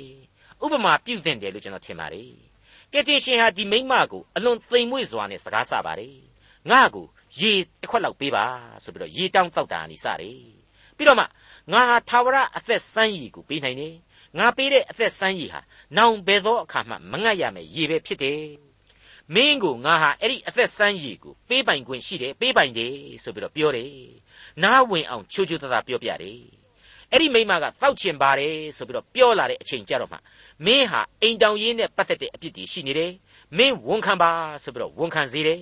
[0.64, 2.51] ဥပမာပြုသင့်တယ်လို့ကျွန်တော်ထင်ပါတယ်
[2.92, 6.16] ကယ်တင်ရှင်ဟာဒီမိမကိုအလွန်သိမ်မွေ့စွာနဲ့စကားဆပါတယ်
[6.70, 7.06] ငါ့ကို
[7.38, 8.44] ရေတစ်ခွက်လောက်ပေးပါ
[8.84, 10.38] ဆိုပြီးတော့ရေတောင်းတောက်တာနေစတယ်
[10.96, 11.24] ပြီးတော့မှ
[11.72, 13.94] ငါဟာသာဝရအသက်စမ်းရည်ကိုပေးနိုင်တယ်
[14.38, 15.60] ငါပေးတဲ့အသက်စမ်းရည်ဟာ
[15.96, 18.42] နောင်ဘယ်သောအခါမှမငတ်ရမယ်ရေပဲဖြစ်တယ်
[19.34, 23.94] မင်းကိုငါဟာအဲ့ဒီအသက်စမ်းရည်ကိုပေးပိုင်ခွင့်ရှိတယ်ပေးပိုင်တယ်ဆိုပြီးတော့ပြောတယ်
[24.62, 26.61] နားဝင်အောင်ချိုးချိုးသားသားပြောပြတယ်
[27.12, 30.18] အဲ့ဒီမိမကတောက်ချင်ပါတယ်ဆိုပြီးတော့ပြောလာတဲ့အချိန်ကြတော့မှ
[30.64, 33.12] မင်းဟာအိမ်တောင်ရေးနဲ့ပတ်သက်တဲ့အပြစ်တွေရှိနေတယ်
[33.58, 34.30] မင်းဝန်ခံပါ
[34.62, 35.60] ဆိုပြီးတော့ဝန်ခံစေတယ်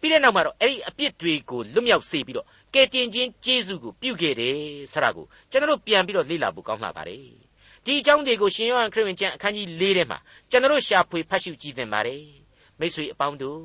[0.00, 4.56] ပြီးတဲ့နောက်မှာတော့အဲ့ဒီအပြစ်တွေကိုလွတ်မြောက်စေပြီးတော့ကယ်တင်ခြင်းကျေးဇူးကိုပြုခဲ့တယ်
[4.92, 7.18] ဆရာကိုကျွန်တော်တို့ပြန်ပြီးတော့လေ့လာဖို့ကောင်းလှပါတယ်
[7.84, 10.18] ဒီအကြောင်းတွေကိုရှင်ယောဟန်ခရစ်ဝင်ကျမ်းအခန်းကြီး၄ထဲမှာ
[10.50, 12.22] ကျွန်တော်တို့ရှာဖွေဖတ်ရှုကြည့်သင့်ပါတယ်
[12.78, 13.60] မိတ်ဆွေအပေါင်းတို့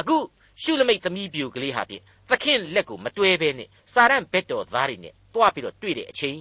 [0.00, 0.16] အခု
[0.62, 6.40] ရှုလမိတ်သမီးပြူကလေးဟာဖြင့်သခင်လက်ကိုမတွဲဘဲနဲ့စာရန်ဘက်တော်သားတွေနဲ့ တွားပြီးတော့တွေ့တဲ့အချိန်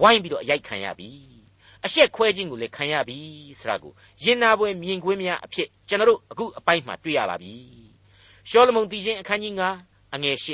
[0.00, 1.10] ဝိုင်းပြီးတော့အရိုက်ခံရပြီ
[1.84, 3.18] အရှက်ခွဲခြင်းကိုလည်းခံရပြီ
[3.58, 7.54] ဆိုတာကိုရင်နာပွဲမြင်ကွင်းများအဖြစ်ကျွန်တော်တို့အခုအပိုင်းမှာတွေ့ရပါပြီ
[8.48, 10.46] ရှောလမုန်တည်ခြင်းအခန်းကြီး9အငယ်၈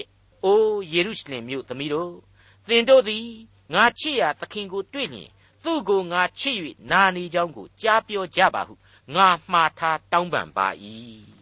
[0.44, 2.12] အိုးယေရုရှလင်မြို့သမီးတို့
[2.68, 3.26] သင်တို့သည်
[3.74, 5.30] ငါချစ်ရာသခင်ကိုတွေ့လျင်
[5.64, 6.56] သူ့ကိုငါချစ်၍
[6.90, 8.74] နာနေကြောင်းကိုကြားပြောကြပါဟု
[9.14, 10.68] ငါမှားထားတောင်းပန်ပါ၏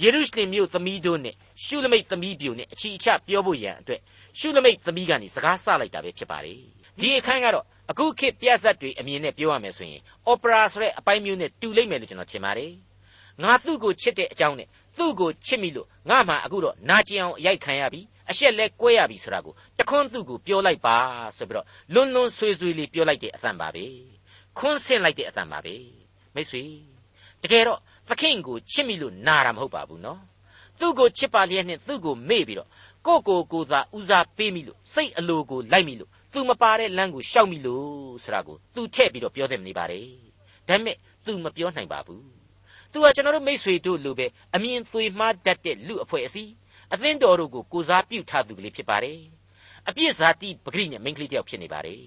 [0.00, 4.00] ယေရုရှလင်မြို့သမီးတို့နဲ့ရှုလမိတ်သမီးပြိုနဲ့အချီအချပြောဖို့ရန်အတွက်
[4.38, 6.58] ရှုလမိတ်သမီးကနေစကားဆလိုက်တာပဲဖြစ်ပါတယ်
[7.00, 12.72] ဒီအခန်းကတော့အခုခေတ်ပြဇတ်တွေအမြင်နဲ့ပြောရမယ်ဆိုရင်အော်ပရာဆိုတဲ့အပိုင်းမျိုးနဲ့တူလိမ့်မယ်လို့ကျွန်တော်ထင်ပါတယ်
[13.42, 20.96] ငါသူ့ကိုချစ်တဲ့အကြောင်းနဲ့သူ့ကိုချစ်မိလို့ငါမှအခုတော့နာကျင်အောင်အရိုက်ခံရပြီအရှက်လဲကွဲရပြီဆိုတာကိုတခွန်းသူ့ကိုပြောလိုက်ပါ
[21.36, 23.84] ဆိုပြီးတော့လွန်းလွန်းဆွေးဆွေးလေးပြောလိုက်တဲ့အသံပါပဲ
[24.58, 25.74] ခွန်းဆင့်လိုက်တဲ့အသံပါပဲ
[26.34, 26.62] မိတ်ဆွေ
[27.42, 30.20] တကယ်တော့သခင်ကိုချစ်မိလို့နာတာမဟုတ်ပါဘူးနော်
[30.80, 32.68] သူ့ကိုချစ်ပါလျက်နဲ့သူ့ကိုမေ့ပြီးတော့
[33.06, 40.04] ကိုကိုကိုသာဦးစားပေးမိလို့စိတ်အလိုကိုလိုက်မိလို့သူမပါတဲ့လမ်းကိုရှောက်မိလို့ဆိုတာကိုသူထည့်ပြီးတော့ပြောတယ်မနေပါနဲ့
[40.68, 42.24] ဒါပေမဲ့သူမပြောနိုင်ပါဘူး
[42.92, 46.52] သူကကျွန်တော်တို့မိษွေတို့လိုပဲအမြင်သွေမှားတတ်တဲ့လူအဖွဲ့အစည်း
[46.92, 49.20] အသင်းတော်တို့ကိုကိုစားပြုထားသူကလေးဖြစ်ပါတယ်
[49.88, 52.02] အပြစ်ဇာတိပဂရိနဲ့မိန်းကလေးတယောက်ဖြစ်နေပါတယ်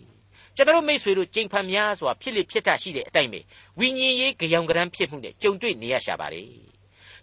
[0.56, 3.40] ကျွန်တော်မိษွေတို့ကြိမ်ဖန်များစွာဖြစ်လိဖြစ်တတ်ရှိတဲ့အတိုင်းပဲ
[3.80, 6.73] ဝိညာဉ်ရေးကြောင်ကရမ်းဖြစ်မှုနဲ့ကြုံတွေ့နေရရှာပါတယ်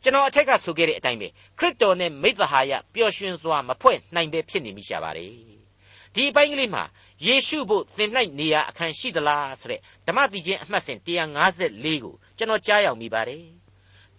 [0.02, 5.34] ကျွန်တော်အထက်ကဆိုခဲ့တဲ့အတိုင်းပဲခရစ်တော်နဲ့မိသဟာယပျော်ရွှင်စွာမဖွဲ့နိုင်ပဲဖြစ်နေမိရှာပါတယ်
[6.14, 6.84] ဒီအပိုင်းကလေးမှာ
[7.26, 13.44] ယေရှုဖို့သင်၌နေရာအခန်းရှိသလားဆိုတဲ့ဓမ္မတိချင်းအမှတ်စဉ်154ကိုကျွန်တော်ကြားရောက်မိပါတယ်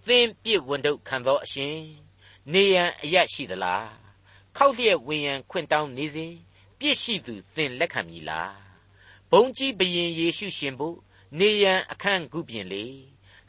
[0.08, 1.76] သင်ပြည့်ဝန်တုခံသောအရှင်
[2.54, 3.90] နေရန်အရရှိသလား
[4.58, 6.34] ခောက်လျက်ဝင်ရန်ခွင့်တောင်းနေစဉ်
[6.80, 8.56] ပြည့်ရှိသူသင်လက်ခံမည်လား
[9.32, 10.98] ဘုံကြီးဘရင်ယေရှုရှင်ဖို့
[11.40, 12.86] နေရန်အခန်းခုပြင်လေ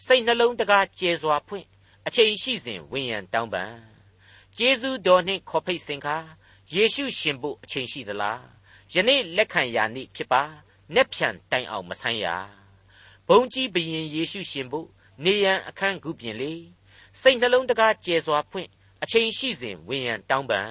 [0.06, 1.66] စိတ်နှလုံးတကားကျဲစွာဖွင့်
[2.06, 3.74] အချိန်ရှိစဉ်ဝင်ရန်တောင်းပန်
[4.58, 6.16] ကျေးဇူးတော်နှင့်ခေါ်ဖိတ်စင်ခါ
[6.74, 8.42] ယေရှုရှင်ဖို့အချိန်ရှိသလား
[8.94, 10.42] ယနေ့လက်ခံရာနေ့ဖြစ်ပါ
[10.94, 12.26] နက်ဖြန်တိုင်အောင်မဆန်းရ
[13.28, 14.88] ဘုံကြီးဘရင်ယေရှုရှင်ဖို့
[15.24, 16.52] နေရန်အခန်းခုပြင်လေ
[17.20, 18.68] စိတ်နှလုံးတကားကျဲစွာဖွင့်
[19.02, 20.70] အချိန်ရှိစဉ်ဝင်ရန်တောင်းပန်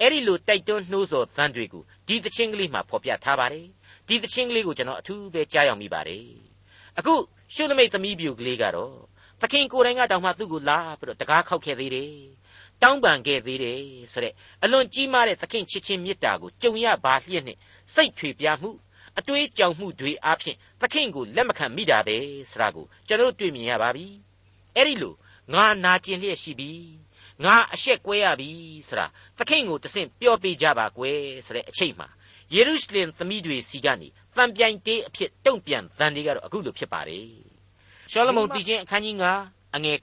[0.00, 3.66] အဲ့ဒီလိုတိုက်တွန်းနှိုးဆော်သံတွေကိုဒီသချင်းကလေးမှာဖော်ပြထားပါတယ်
[4.08, 6.26] ဒီသချင်းကလေးကိုကျွန်တော်အထူးပဲကြားရောက်မိပါတယ်
[6.98, 7.14] အခု
[7.54, 8.94] ရှုသမိတ်သမီးပြူကလေးကတော့
[9.40, 12.12] သခင်ကိုယ်တိုင်ကတောင်မှသူ့ကိုလာပြီးတော့တကားခောက်ခဲ့သေးတယ်
[12.82, 17.58] တောင်းပန်ခဲ့သေးတယ်ဆိုတဲ့အလွန်ကြီးမားတဲ့သခင်ချစ်ချင်းမေတ္တာကိုကြုံရပါလျက်နှင့်
[17.94, 18.70] စိတ်ထွေပြားမှု
[19.18, 22.16] အတွေးကြောင်မှုတွေအပြင်သခင်ကိုလက်မခံမိတာပဲ
[22.50, 24.06] ဆိုတာကိုကျွန်တော်တွေ့မြင်ရပါပြီ
[24.76, 25.14] အဲ့ဒီလို
[25.52, 26.70] ငါနာကျင်လျက်ရှိပြီ
[27.44, 28.50] ငါအရှက်ကွဲရပြီ
[28.88, 29.06] ဆိုတာ
[29.38, 32.08] သခင်ကိုတဆင့်ပြောပေးကြပါကွယ်ဆိုတဲ့အချိန်မှာ
[32.54, 37.49] ယေရုရှလင်သမီးတွေစီကနေတံပြိုင်တေးအဖြစ်တုံ့ပြန်တန်တွေကတော့အခုလိုဖြစ်ပါတယ်
[38.11, 39.99] ရှောလမုန်တည်ခြင်းအခန်းကြီး9အငယ်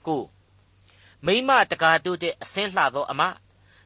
[0.61, 3.21] 9မိမတကာတို့တဲ့အစင်းလှသောအမ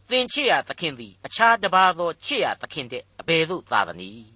[0.09, 4.27] သင်ချစ်ရသခင်သည်အခြားတစ်ပါးသောချစ်ရသခင်တဲ့အဘယ်သို့သာသနည်း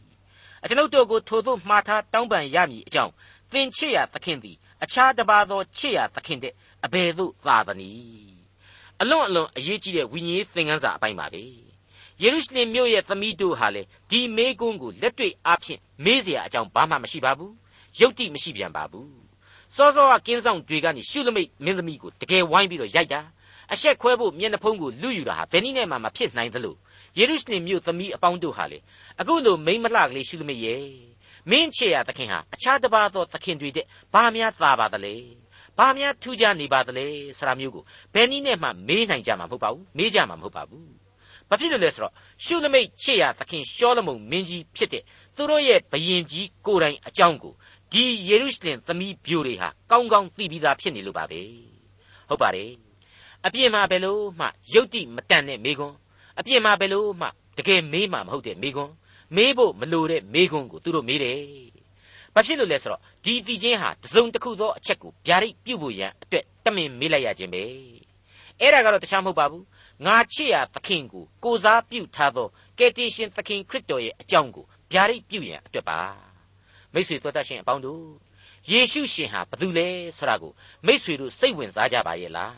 [0.63, 3.11] အကျွန်ုပ်တို့ကိုထိုသို့မှားထားတောင်းပန်ရမည်အကြောင်း
[3.51, 6.53] သင်ချစ်ရသခင်သည်အခြားတစ်ပါးသောချစ်ရသခင်တဲ့
[6.85, 8.41] အဘယ်သို့သာသနည်း
[9.01, 11.43] အလွန်အလွန်အရေးကြီးတဲ့ဝိညာဉ်သင်ခန်းစာအပိုင်းပါပဲ
[12.21, 13.81] ယေရုရှလင်မြို့ရဲ့သမီးတို့ဟာလေ
[14.11, 17.53] ဒီမေကွန်းကိုလက်တွေ့အားဖြင့်မေးเสียအကြောင်းဘာမှမရှိပါဘူး
[17.99, 19.24] ယုတ်တိမရှိပြန်ပါဘူး
[19.74, 23.20] စောစောကကင်းဆောင်တွေကနေရှုလမိတ်မင်းသမီးကိုတကယ်ဝိုင်းပြီးတော့ရိုက်တာ
[23.72, 26.76] အဆက်ခွဲဖို့မျက်နှာဖုံးကိုလူယူတာဟာဘယ်နည်းနဲ့မှမဖြစ်နိုင်သလို
[27.18, 28.78] ယေရုရှလင်မြို့သမီးအပေါင်းတို့ဟာလေ
[29.20, 30.84] အခုလိုမိမ့်မလှကလေးရှုလမိတ်ရဲ့
[31.50, 35.14] မင်းချေရသခင်ဟာအခြားတစ်ပါးသောသခင်တွေတဲ့ဘာများသာပါသလဲ
[35.78, 37.06] ဘာများထူးခြားနေပါသလဲ
[37.38, 40.88] ဆရာမျိုးကိုဘယ်နည်းနဲ့မှမေးနိုင်ကြမှာမဟုတ်ပါဘူးမေးကြမှာမဟုတ်ပါဘူး
[41.48, 42.12] ဘာဖြစ်လို့လဲဆိုတော့
[42.44, 45.02] ရှုလမိတ်ချေရသခင်ရှောလမုန်မင်းကြီးဖြစ်တဲ့
[45.36, 47.54] သူတို့ရဲ့ဘယင်ကြီးကိုယ်တိုင်အကြောင်းကို
[47.92, 51.40] ဒီယေရုရှလင်သမီးပြိုတွေဟာကောင်းကောင်းသိပြီးသားဖြစ်နေလို့ပါပဲ
[52.28, 52.70] ဟုတ်ပါတယ်
[53.46, 55.96] အပြစ်မှာဘယ်လို့မှယုတ်တိမတန်တဲ့မိကွန်း
[56.38, 58.92] အပြစ်မှာဘယ်လို့မှတကယ်မေးမှမဟုတ်တဲ့မိကွန်း
[59.36, 61.40] မေးဖို့မလိုတဲ့မိကွန်းကိုသူတို့မေးတယ်
[62.34, 67.62] ဘာဖြစ်လို့လဲဆိုတော့ဒီတည်ခြင်းဟာတစုံတစ်ခုသောအချက်ကိုဗျာဒိတ်ပြုတ်ဖို့ရန်အတွက်တမင်မေးလိုက်ရခြင်းပဲ
[68.60, 69.64] အဲ့ဒါကတော့တခြားမဟုတ်ပါဘူး
[70.06, 76.25] ငါချစ်ရသခင်ကိုကိုစားပြုထားသောကယ်တင်ရှင်သခင်ခရစ်တော်ရဲ့အကြောင်းကိုဗျာဒိတ်ပြုတ်ရန်အတွက်ပါ
[76.96, 78.02] မိတ်ဆွေတို့တတ်ရှင်အပေါင်းတို့
[78.70, 80.52] ယေရှုရှင်ဟာဘသူလဲဆိုတာကို
[80.86, 82.56] မိတ်ဆွေတို့စိတ်ဝင်စားကြပါရဲ့လား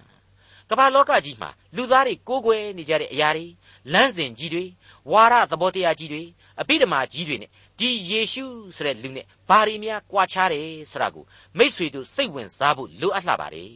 [0.71, 3.47] ကမ္ဘာလောကကြီးမှာလူသားတွေကိုးကွယ်နေကြတဲ့အရာတွေ
[3.93, 4.65] လမ်းစဉ်ကြီးတွေ
[5.13, 6.23] ဝါရသဘောတရားကြီးတွေ
[6.61, 8.45] အပိဓမ္မာကြီးတွေနဲ့ဒီယေရှု
[8.77, 11.25] ဆိုတဲ့လူနဲ့ဘာတွေများကြွားချတယ်ဆိုတာကို
[11.59, 13.73] မိษွေတို့စိတ်ဝင်စားဖို့လိုအပ်လှပါတယ်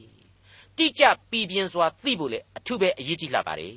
[0.76, 3.76] တိကျပီပြင်းစွာသိဖို့လေအထုပဲအရေးကြီးလှပါတယ်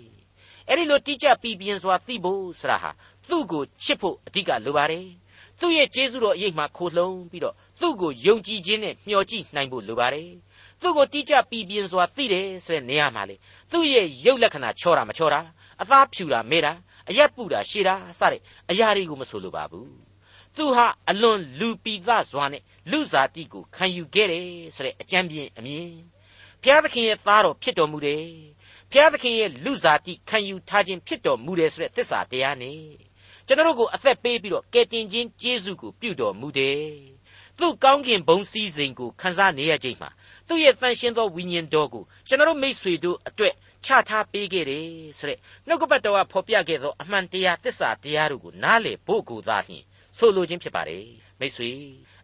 [0.67, 2.91] အဲ့ဒီလိုတိကျပီပြင်းစွာသိဖို့ဆိုတာဟာ
[3.29, 5.05] သူ့ကိုချစ်ဖို့အဓိကလိုပါတယ်
[5.59, 10.29] သူ့ရဲ့ကျေးဇူးတော်အရေးမှခိုလှုံပြီးတော့သူ့ကိုယုံကြည်ခြင်းနဲ့မျှော်ကြည့်နိုင်ဖို့လိုပါတယ်
[10.81, 13.35] သူ့ကိုတိကျပီပြင်းစွာသိတယ်ဆိုတဲ့နေရာမှာလေ
[13.71, 15.39] သူ့ရဲ့ရုပ်လက္ခဏာချောတာမချောတာ
[15.81, 16.73] အသားဖြူတာမဲတာ
[17.09, 19.89] အရက်ပူတာရှည်တာစတဲ့အရာတွေကိုမဆိုလိုပါဘူး
[20.55, 25.89] သူဟာအလွန်လူပီသစွာနဲ့လူစားတိကိုခံယူခဲ့တယ်ဆိုတဲ့အကြံပြင်းအမြင်
[26.61, 28.25] ဘုရားသခင်ရဲ့သားတော်ဖြစ်တော်မူတယ်
[28.91, 33.04] ဘုရားသခင်ရဲ့လူစားတိခံယူထားခြင်းဖြစ်တော်မူတယ်ဆိုတဲ့သစ္စာတရားနဲ့
[33.46, 36.78] ကျွန်တော်တို့ကိုအသက်ပေးပြီးတော့ကယ်တင်ခြင်းကျေးဇူးကိုပြုတော်မူတယ်
[37.58, 40.10] သူ့ကောင်းကင်ဘုံစည်းစိမ်ကိုခန်းစားနေရခြင်းမှာ
[40.48, 44.86] သူ့ရဲ့တန်ရှင်းသောဝိညာဉ်တော်ကိုကျွန်တော်မိษွေတို့အတွက်ချထားပေးခဲ့တယ်
[45.18, 49.84] ဆိုတဲ့နှုတ်ကပတ်တော်ကဖော်ပြခဲ့သောအမှန်တရားတစ္ဆာတရားတို့ကိုနားလေဖို့ကိုသာလျှင်
[50.18, 51.04] ဆိုလိုခြင်းဖြစ်ပါတယ်
[51.40, 51.70] မိษွေ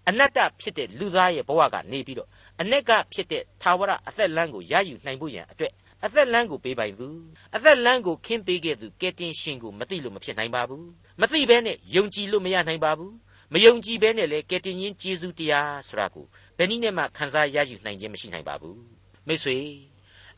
[0.08, 2.28] အနတ္တဖြစ်တဲ့လူသားရဲ့ဘဝကနေပြီးတော့
[2.60, 5.72] အ내ကဖြစ်တဲ့သာဝရအသက်လမ်းကိုရယူနိုင်ဖို့ရန်အတွက်
[6.05, 7.07] အသက်လမ်းကိုပေးပိုင်သူ
[7.55, 10.87] အသက်လမ်းကိုခင်းပေးခဲ့သူကယ်တင်ရှင်ကိုမသိလို့မဖြစ်နိုင်ပါဘူး
[11.21, 13.13] မသိဘဲနဲ့ယုံကြည်လို့မရနိုင်ပါဘူး
[13.53, 16.25] မယုံကြည်ဘဲနဲ့လေကယ်တင်ရှင်ကျေးဇူးတရားဆိုတာကို
[16.57, 18.79] ဘယ်နည်းနဲ့မှခံစားရယူနိုင်ခြင်းမရှိနိုင်ပါဘူး
[19.27, 19.57] မိတ်ဆွေ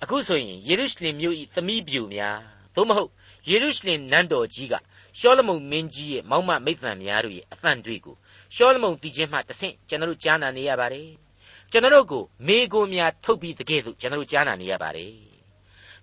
[0.01, 2.39] အခုဆိုရင်ယေရုရှလင်မြို့၏သမီးပြူများ
[2.75, 3.09] သို့မဟုတ်
[3.49, 4.73] ယေရုရှလင်နန်းတော်ကြီးက
[5.19, 8.15] ရှောလမုန်မင်းကြီးရဲ့မောက်မမိတ်ဆန်များတို့ရဲ့အသံတွေကို
[8.55, 11.09] ရှောလမုန်တည်ခြင်းမှတဆင့်ကျွန်တော်တို့ကြားနာနေရပါတယ်
[11.71, 15.32] ကျွန်တော်တို့ကိုမေကွန်များထုတ်ပြီးတကယ်လို့ကျွန်တော်တို့ကြားနာနေရပါတယ်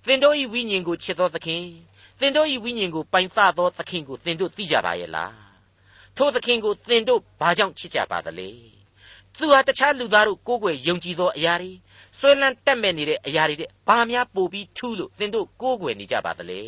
[0.06, 1.64] သင်တို့၏ဝိညာဉ်ကိုချစ်သောသခင်
[2.20, 5.34] သင်တို့၏ဝိညာဉ်ကိုပိုင်သသောသခင်ကိုသင်တို့သိကြပါရဲ့လား
[6.16, 8.48] ထိုသခင်ကိုသင်တို့ဘာကြောင့်ချစ်ကြပါသလဲ
[9.38, 11.72] သူဟာတခြားလူသားတို့ကိုးကွယ်ယုံကြည်သောအရာတွေ
[12.18, 16.62] ဆွဲလန်းတက်မဲ့နေတဲ့အရာတွေတဲ့ဘာများပို့ပြီးထူးလို့သင်တို့ကိုးကွယ်နေကြပါသလဲ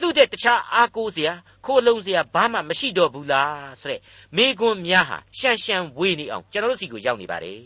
[0.00, 1.32] သူ့တဲ့တခြားအားကိုးစရာ
[1.64, 4.00] ခိုးလုံစရာဘာမှမရှိတော့ဘူးလားဆိုတဲ့
[4.36, 7.60] မိကွန်းများဟာရှန်ရှန်ဝေးနေအောင်ကျွန်တော်တို့စီကိုရောက်နေပါတယ်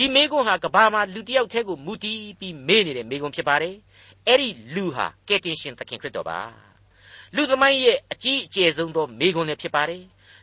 [0.00, 3.74] ဒီမိကွန်းဟာကဘာမှာလူတယောက်တည်းကိုမူတည်ပြီးမေးနေတဲ့မိကွန်းဖြစ်ပါတယ်
[4.26, 6.38] အဲ့ဒီလူဟာကယ်တင်ရှင်သခင်ခရစ်တော်ပါ
[7.34, 10.02] လူသမိုင်းရဲ့အကြီးအကျယ်ဆုံးသောမိကွန်းလည်းဖြစ်ပါတယ်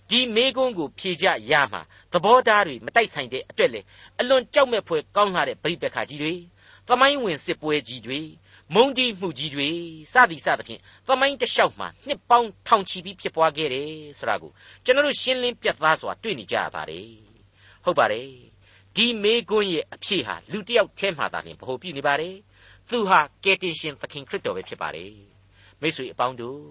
[0.10, 3.82] ဒီမေကွန်းကိုဖြေကြရမှာသဘောထားတွေမတိုက်ဆိုင်တဲ့အတွက်လေ
[4.20, 6.34] အလွန်ကြောက်မဲ့ဖွယ်ကောင်းလာတဲ့ဗိပ္ပခါကြီးတွေ
[6.88, 8.20] သမိုင်းဝင်စစ်ပွဲကြီးတွေ
[8.74, 9.70] မုံတီးမှုကြီးတွေ
[10.14, 14.52] စသည်စသဖြင့်သမိုင်းတလျှောက်မှာနှစ်ပေါင်းထောင်ချီပြီးဖြစ်ပွားခဲ့တယ်ဆိုတာကို
[14.86, 17.10] ကျွန်တော်တို့ရှင်းလင်းပြသစွာတွေ့နေကြရပါတယ်
[17.86, 18.55] ဟုတ်ပါတယ်
[18.96, 22.36] ဒီမေကွန်းရဲ့အဖြစ်ဟာလူတစ်ယောက်ထဲမှာသာလျှင်ဗဟိုပြုနေပါတယ်
[22.90, 25.12] သူဟာကယ်တင်ရှင်သခင်ခရစ်တော်ပဲဖြစ်ပါတယ်
[25.82, 26.62] မိတ်ဆွေအပေါင်းတို့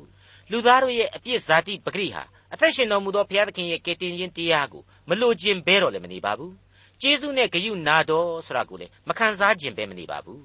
[0.50, 6.54] လူသားတို့ရဲ့အပြစ်ဇာတိပဂရိဟာအသက်ရှင်တော်မူသောဘုရားသခင်ရဲ့ကယ်တင်ခြင်းတရားကိုမလိုချင်ဘဲတော့လည်းမနေပါဘူး
[7.00, 10.42] ကျေးဇူးနဲ့ဂရုနာတော်ဆိုတာကိုလည်းမခံစားခြင်းပဲမနေပါဘူး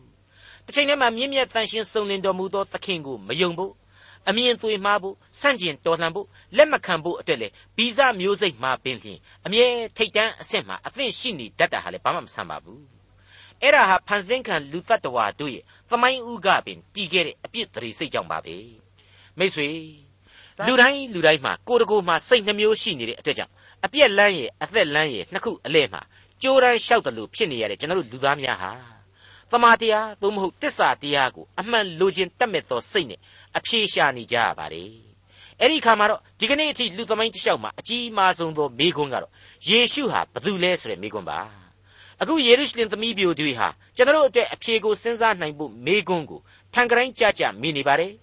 [0.66, 3.74] တစ်ချိန်တည်းမှာမြင့်မြတ်တန်ရှင်းစုံလင်တော်မူသောသခင်ကိုမယုံဖို့
[4.28, 6.28] အမြင်သွေမှားဖို့ဆန့်ကျင်တော်လှန်ဖို့
[6.58, 9.66] လက်မခံဖို့အတွက်လေဗီဇမျိုးစိတ်မှာပင်လျင်အမြဲ
[9.98, 12.84] ထိတ်တန်းအဆင့်မှာအသင့်ရှိနေတတ်တာဟာလေဘာမှမဆန်းပါဘူး
[13.62, 18.56] အဲ့ဒါဟာဖန်ဆင်းခံလူတ attva တို့ရဲ့သမိုင်းဥကပင်တီးခဲ့တဲ့အပြစ်တရေစိတ်ကြောင့်ပါပဲ
[19.38, 19.70] မိတ်ဆွေ
[20.68, 23.52] လူတိုင်းလူတိုင်းမှာကိုယ်တကိုယ်မှာစိတ်နှမျိုးရှိနေတဲ့အတွက်ကြောင့်
[23.86, 26.02] အပြက်လန်းရဲ့အသက်လန်းရဲ့နှစ်ခုအလဲမှာ
[26.42, 28.72] ကြိုးတန်းလျှောက်တယ်လို့ဖြစ်နေရတဲ့ကျွန်တော်တို့လူသားများဟာ
[29.52, 33.20] သမာတရားသို့မဟုတ်တစ္ဆာတရားကိုအမှန်လိုချင်တတ်မဲ့သောစိတ်နဲ့
[33.58, 34.92] အပြေရှာနေကြရပါတယ်
[35.60, 39.32] အဲ့ဒီခါမှာတော့ဒီကနေ့အထိလူသမိုင်းတစ်လျှောက်မှာအကြီးမားဆုံးသောမိကွန်းကတော့
[39.68, 41.40] ယေရှုဟာဘသူလဲဆိုတဲ့မိကွန်းပါ
[42.22, 46.40] အခုယေရုရှလင်သမီးပြိုတွေဟာကျွန်တော်တို့အတွက်အဖြေကိုစဉ်းစားနိုင်ဖို့မိကွန်းကို
[46.74, 48.14] ထန်ကရိုင်းကြကြမိနေပါတယ်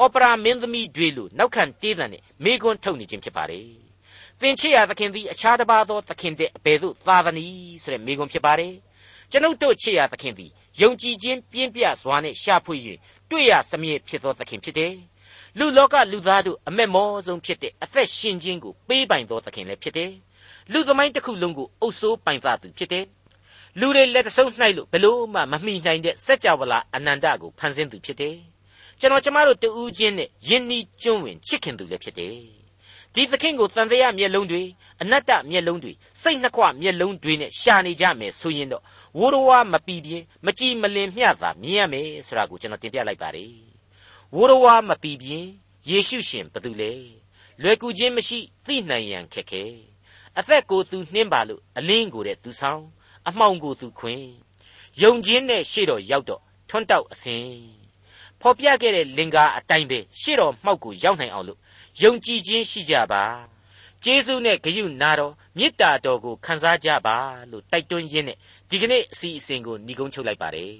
[0.00, 3.66] အော်ပရာမင်းသမီးတွေလို့နောက်ခံတေးသံနဲ့မိကွန်းထုတ်နေခြင်းဖြစ်ပါတယ်
[4.40, 8.74] သင်ချစ်ရသခင်သည်အခြားတစ်ပါးသောသခင်တဲ့အဘယ်သို့သာသနည်းဆိုတဲ့မိကွန်းဖြစ်ပါတယ်
[9.30, 12.76] ကျွန်ုပ်တို့ချစ်ရသခင်သည် ယုံကြည်ခြင်းပြင်းပြစွာနဲ့ရှာဖွေ၍
[13.30, 14.94] တွေ့ရစမြဲဖြစ်သောသခင်ဖြစ်တယ်။
[15.58, 20.12] လူလောကလူသားတို့အမက်မောဆုံးဖြစ်တဲ့အသက်ရှင်ခြင်းကိုပေးပိုင်သောသခင်လည်းဖြစ်တယ်။
[20.72, 23.04] လူသမိုင်းတစ်ခုလုံးကိုအုပ်စိုးပိုင်သသူဖြစ်တယ်။
[23.80, 28.36] လူတွေလက်တဆုံးနှိုက်လို့ဘလို့မှမမှီနိုင်တဲ့စัจ java လာအနန္တကိုဖန်ဆင်းသူဖြစ်တယ်။
[29.00, 32.36] ကျွန်တော်ကျမတို့တူးချင်းနဲ့ယဉ်နီးကျွန်းဝင်ချစ်ခင်သူလည်းဖြစ်တယ်။
[33.14, 34.62] ဒီသခင်ကိုတန်တရားမျက်လုံးတွေ
[35.02, 38.82] အနတ္တမျက်လုံးတွေစိတ်နှခွမျက်လုံးတွေနဲ့ရှာနေကြမယ်ဆိုရင်တော့
[39.18, 43.54] ဝိုးတော်ဝါမပီပြင်းမကြည်မလင်မျှသာမြင်ရမယ်ဆိုတာကိုကျွန်တော်တင်ပြလိုက်ပါတယ်
[44.34, 45.48] ဝိုးတော်ဝါမပီပြင်း
[45.88, 46.92] ယေရှုရှင်ဘသူလဲ
[47.62, 49.64] လွယ်ကူခြင်းမရှိသိနိုင်ရန်ခက်ခဲ
[50.38, 52.82] အသက်ကိုသူနှင်းပါလို့အလင်းကိုတဲ့သူဆောင်
[53.28, 54.24] အမှောင်ကိုသူခွင်
[55.02, 57.46] ယုံခြင်းနဲ့ရှေ့တော်ရောက်တော့ထွန်းတောက်အစဉ်
[58.40, 61.58] ဖော်ပြခဲ့တဲ့လင်္ကာအတိုင်းပဲရှေ့တော်မှောက်ကိုရောက်နိုင်အောင်လို့
[62.02, 63.24] ယုံကြည်ခြင်းရှိကြပါ
[64.04, 67.16] ကျေးဇူးနဲ့ဂရုနာတော်မေတ္တာတော်ကိုခံစားကြပါ
[67.50, 68.38] လို့တိုက်တွန်းရင်းနဲ့
[68.70, 70.72] ဒီကနေ့အစီအစဉ်ကိုညီကုန်းချုပ်လိုက်ပါတယ်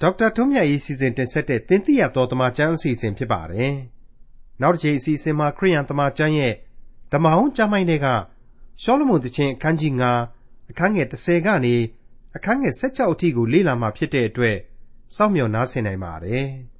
[0.00, 3.72] ဒေါက်တာထွန်းမြတ်ရေးစီစဉ်တင်ဆက်တဲ့တင်ပြရတော်တမချန်းအစီအစဉ်ဖြစ်ပါတယ်
[4.62, 6.54] နောက်တစ်ချိန်အစီအစဉ်မှာခရိယန်တမချန်းရဲ့
[7.12, 8.06] ဓမ္မဟောင်းကျမ်းိုင်းတွေက
[8.82, 9.92] ရှောလမုန်တခြင်းအခန်းကြီး
[10.32, 11.76] 9အခန်းငယ်30ကနေ
[12.36, 14.56] အခန်းငယ်16အထိကိုလေ့လာမှဖြစ်တဲ့အတွက်
[15.16, 16.48] စောင့်မျှော်နားဆင်နိုင်ပါတယ်။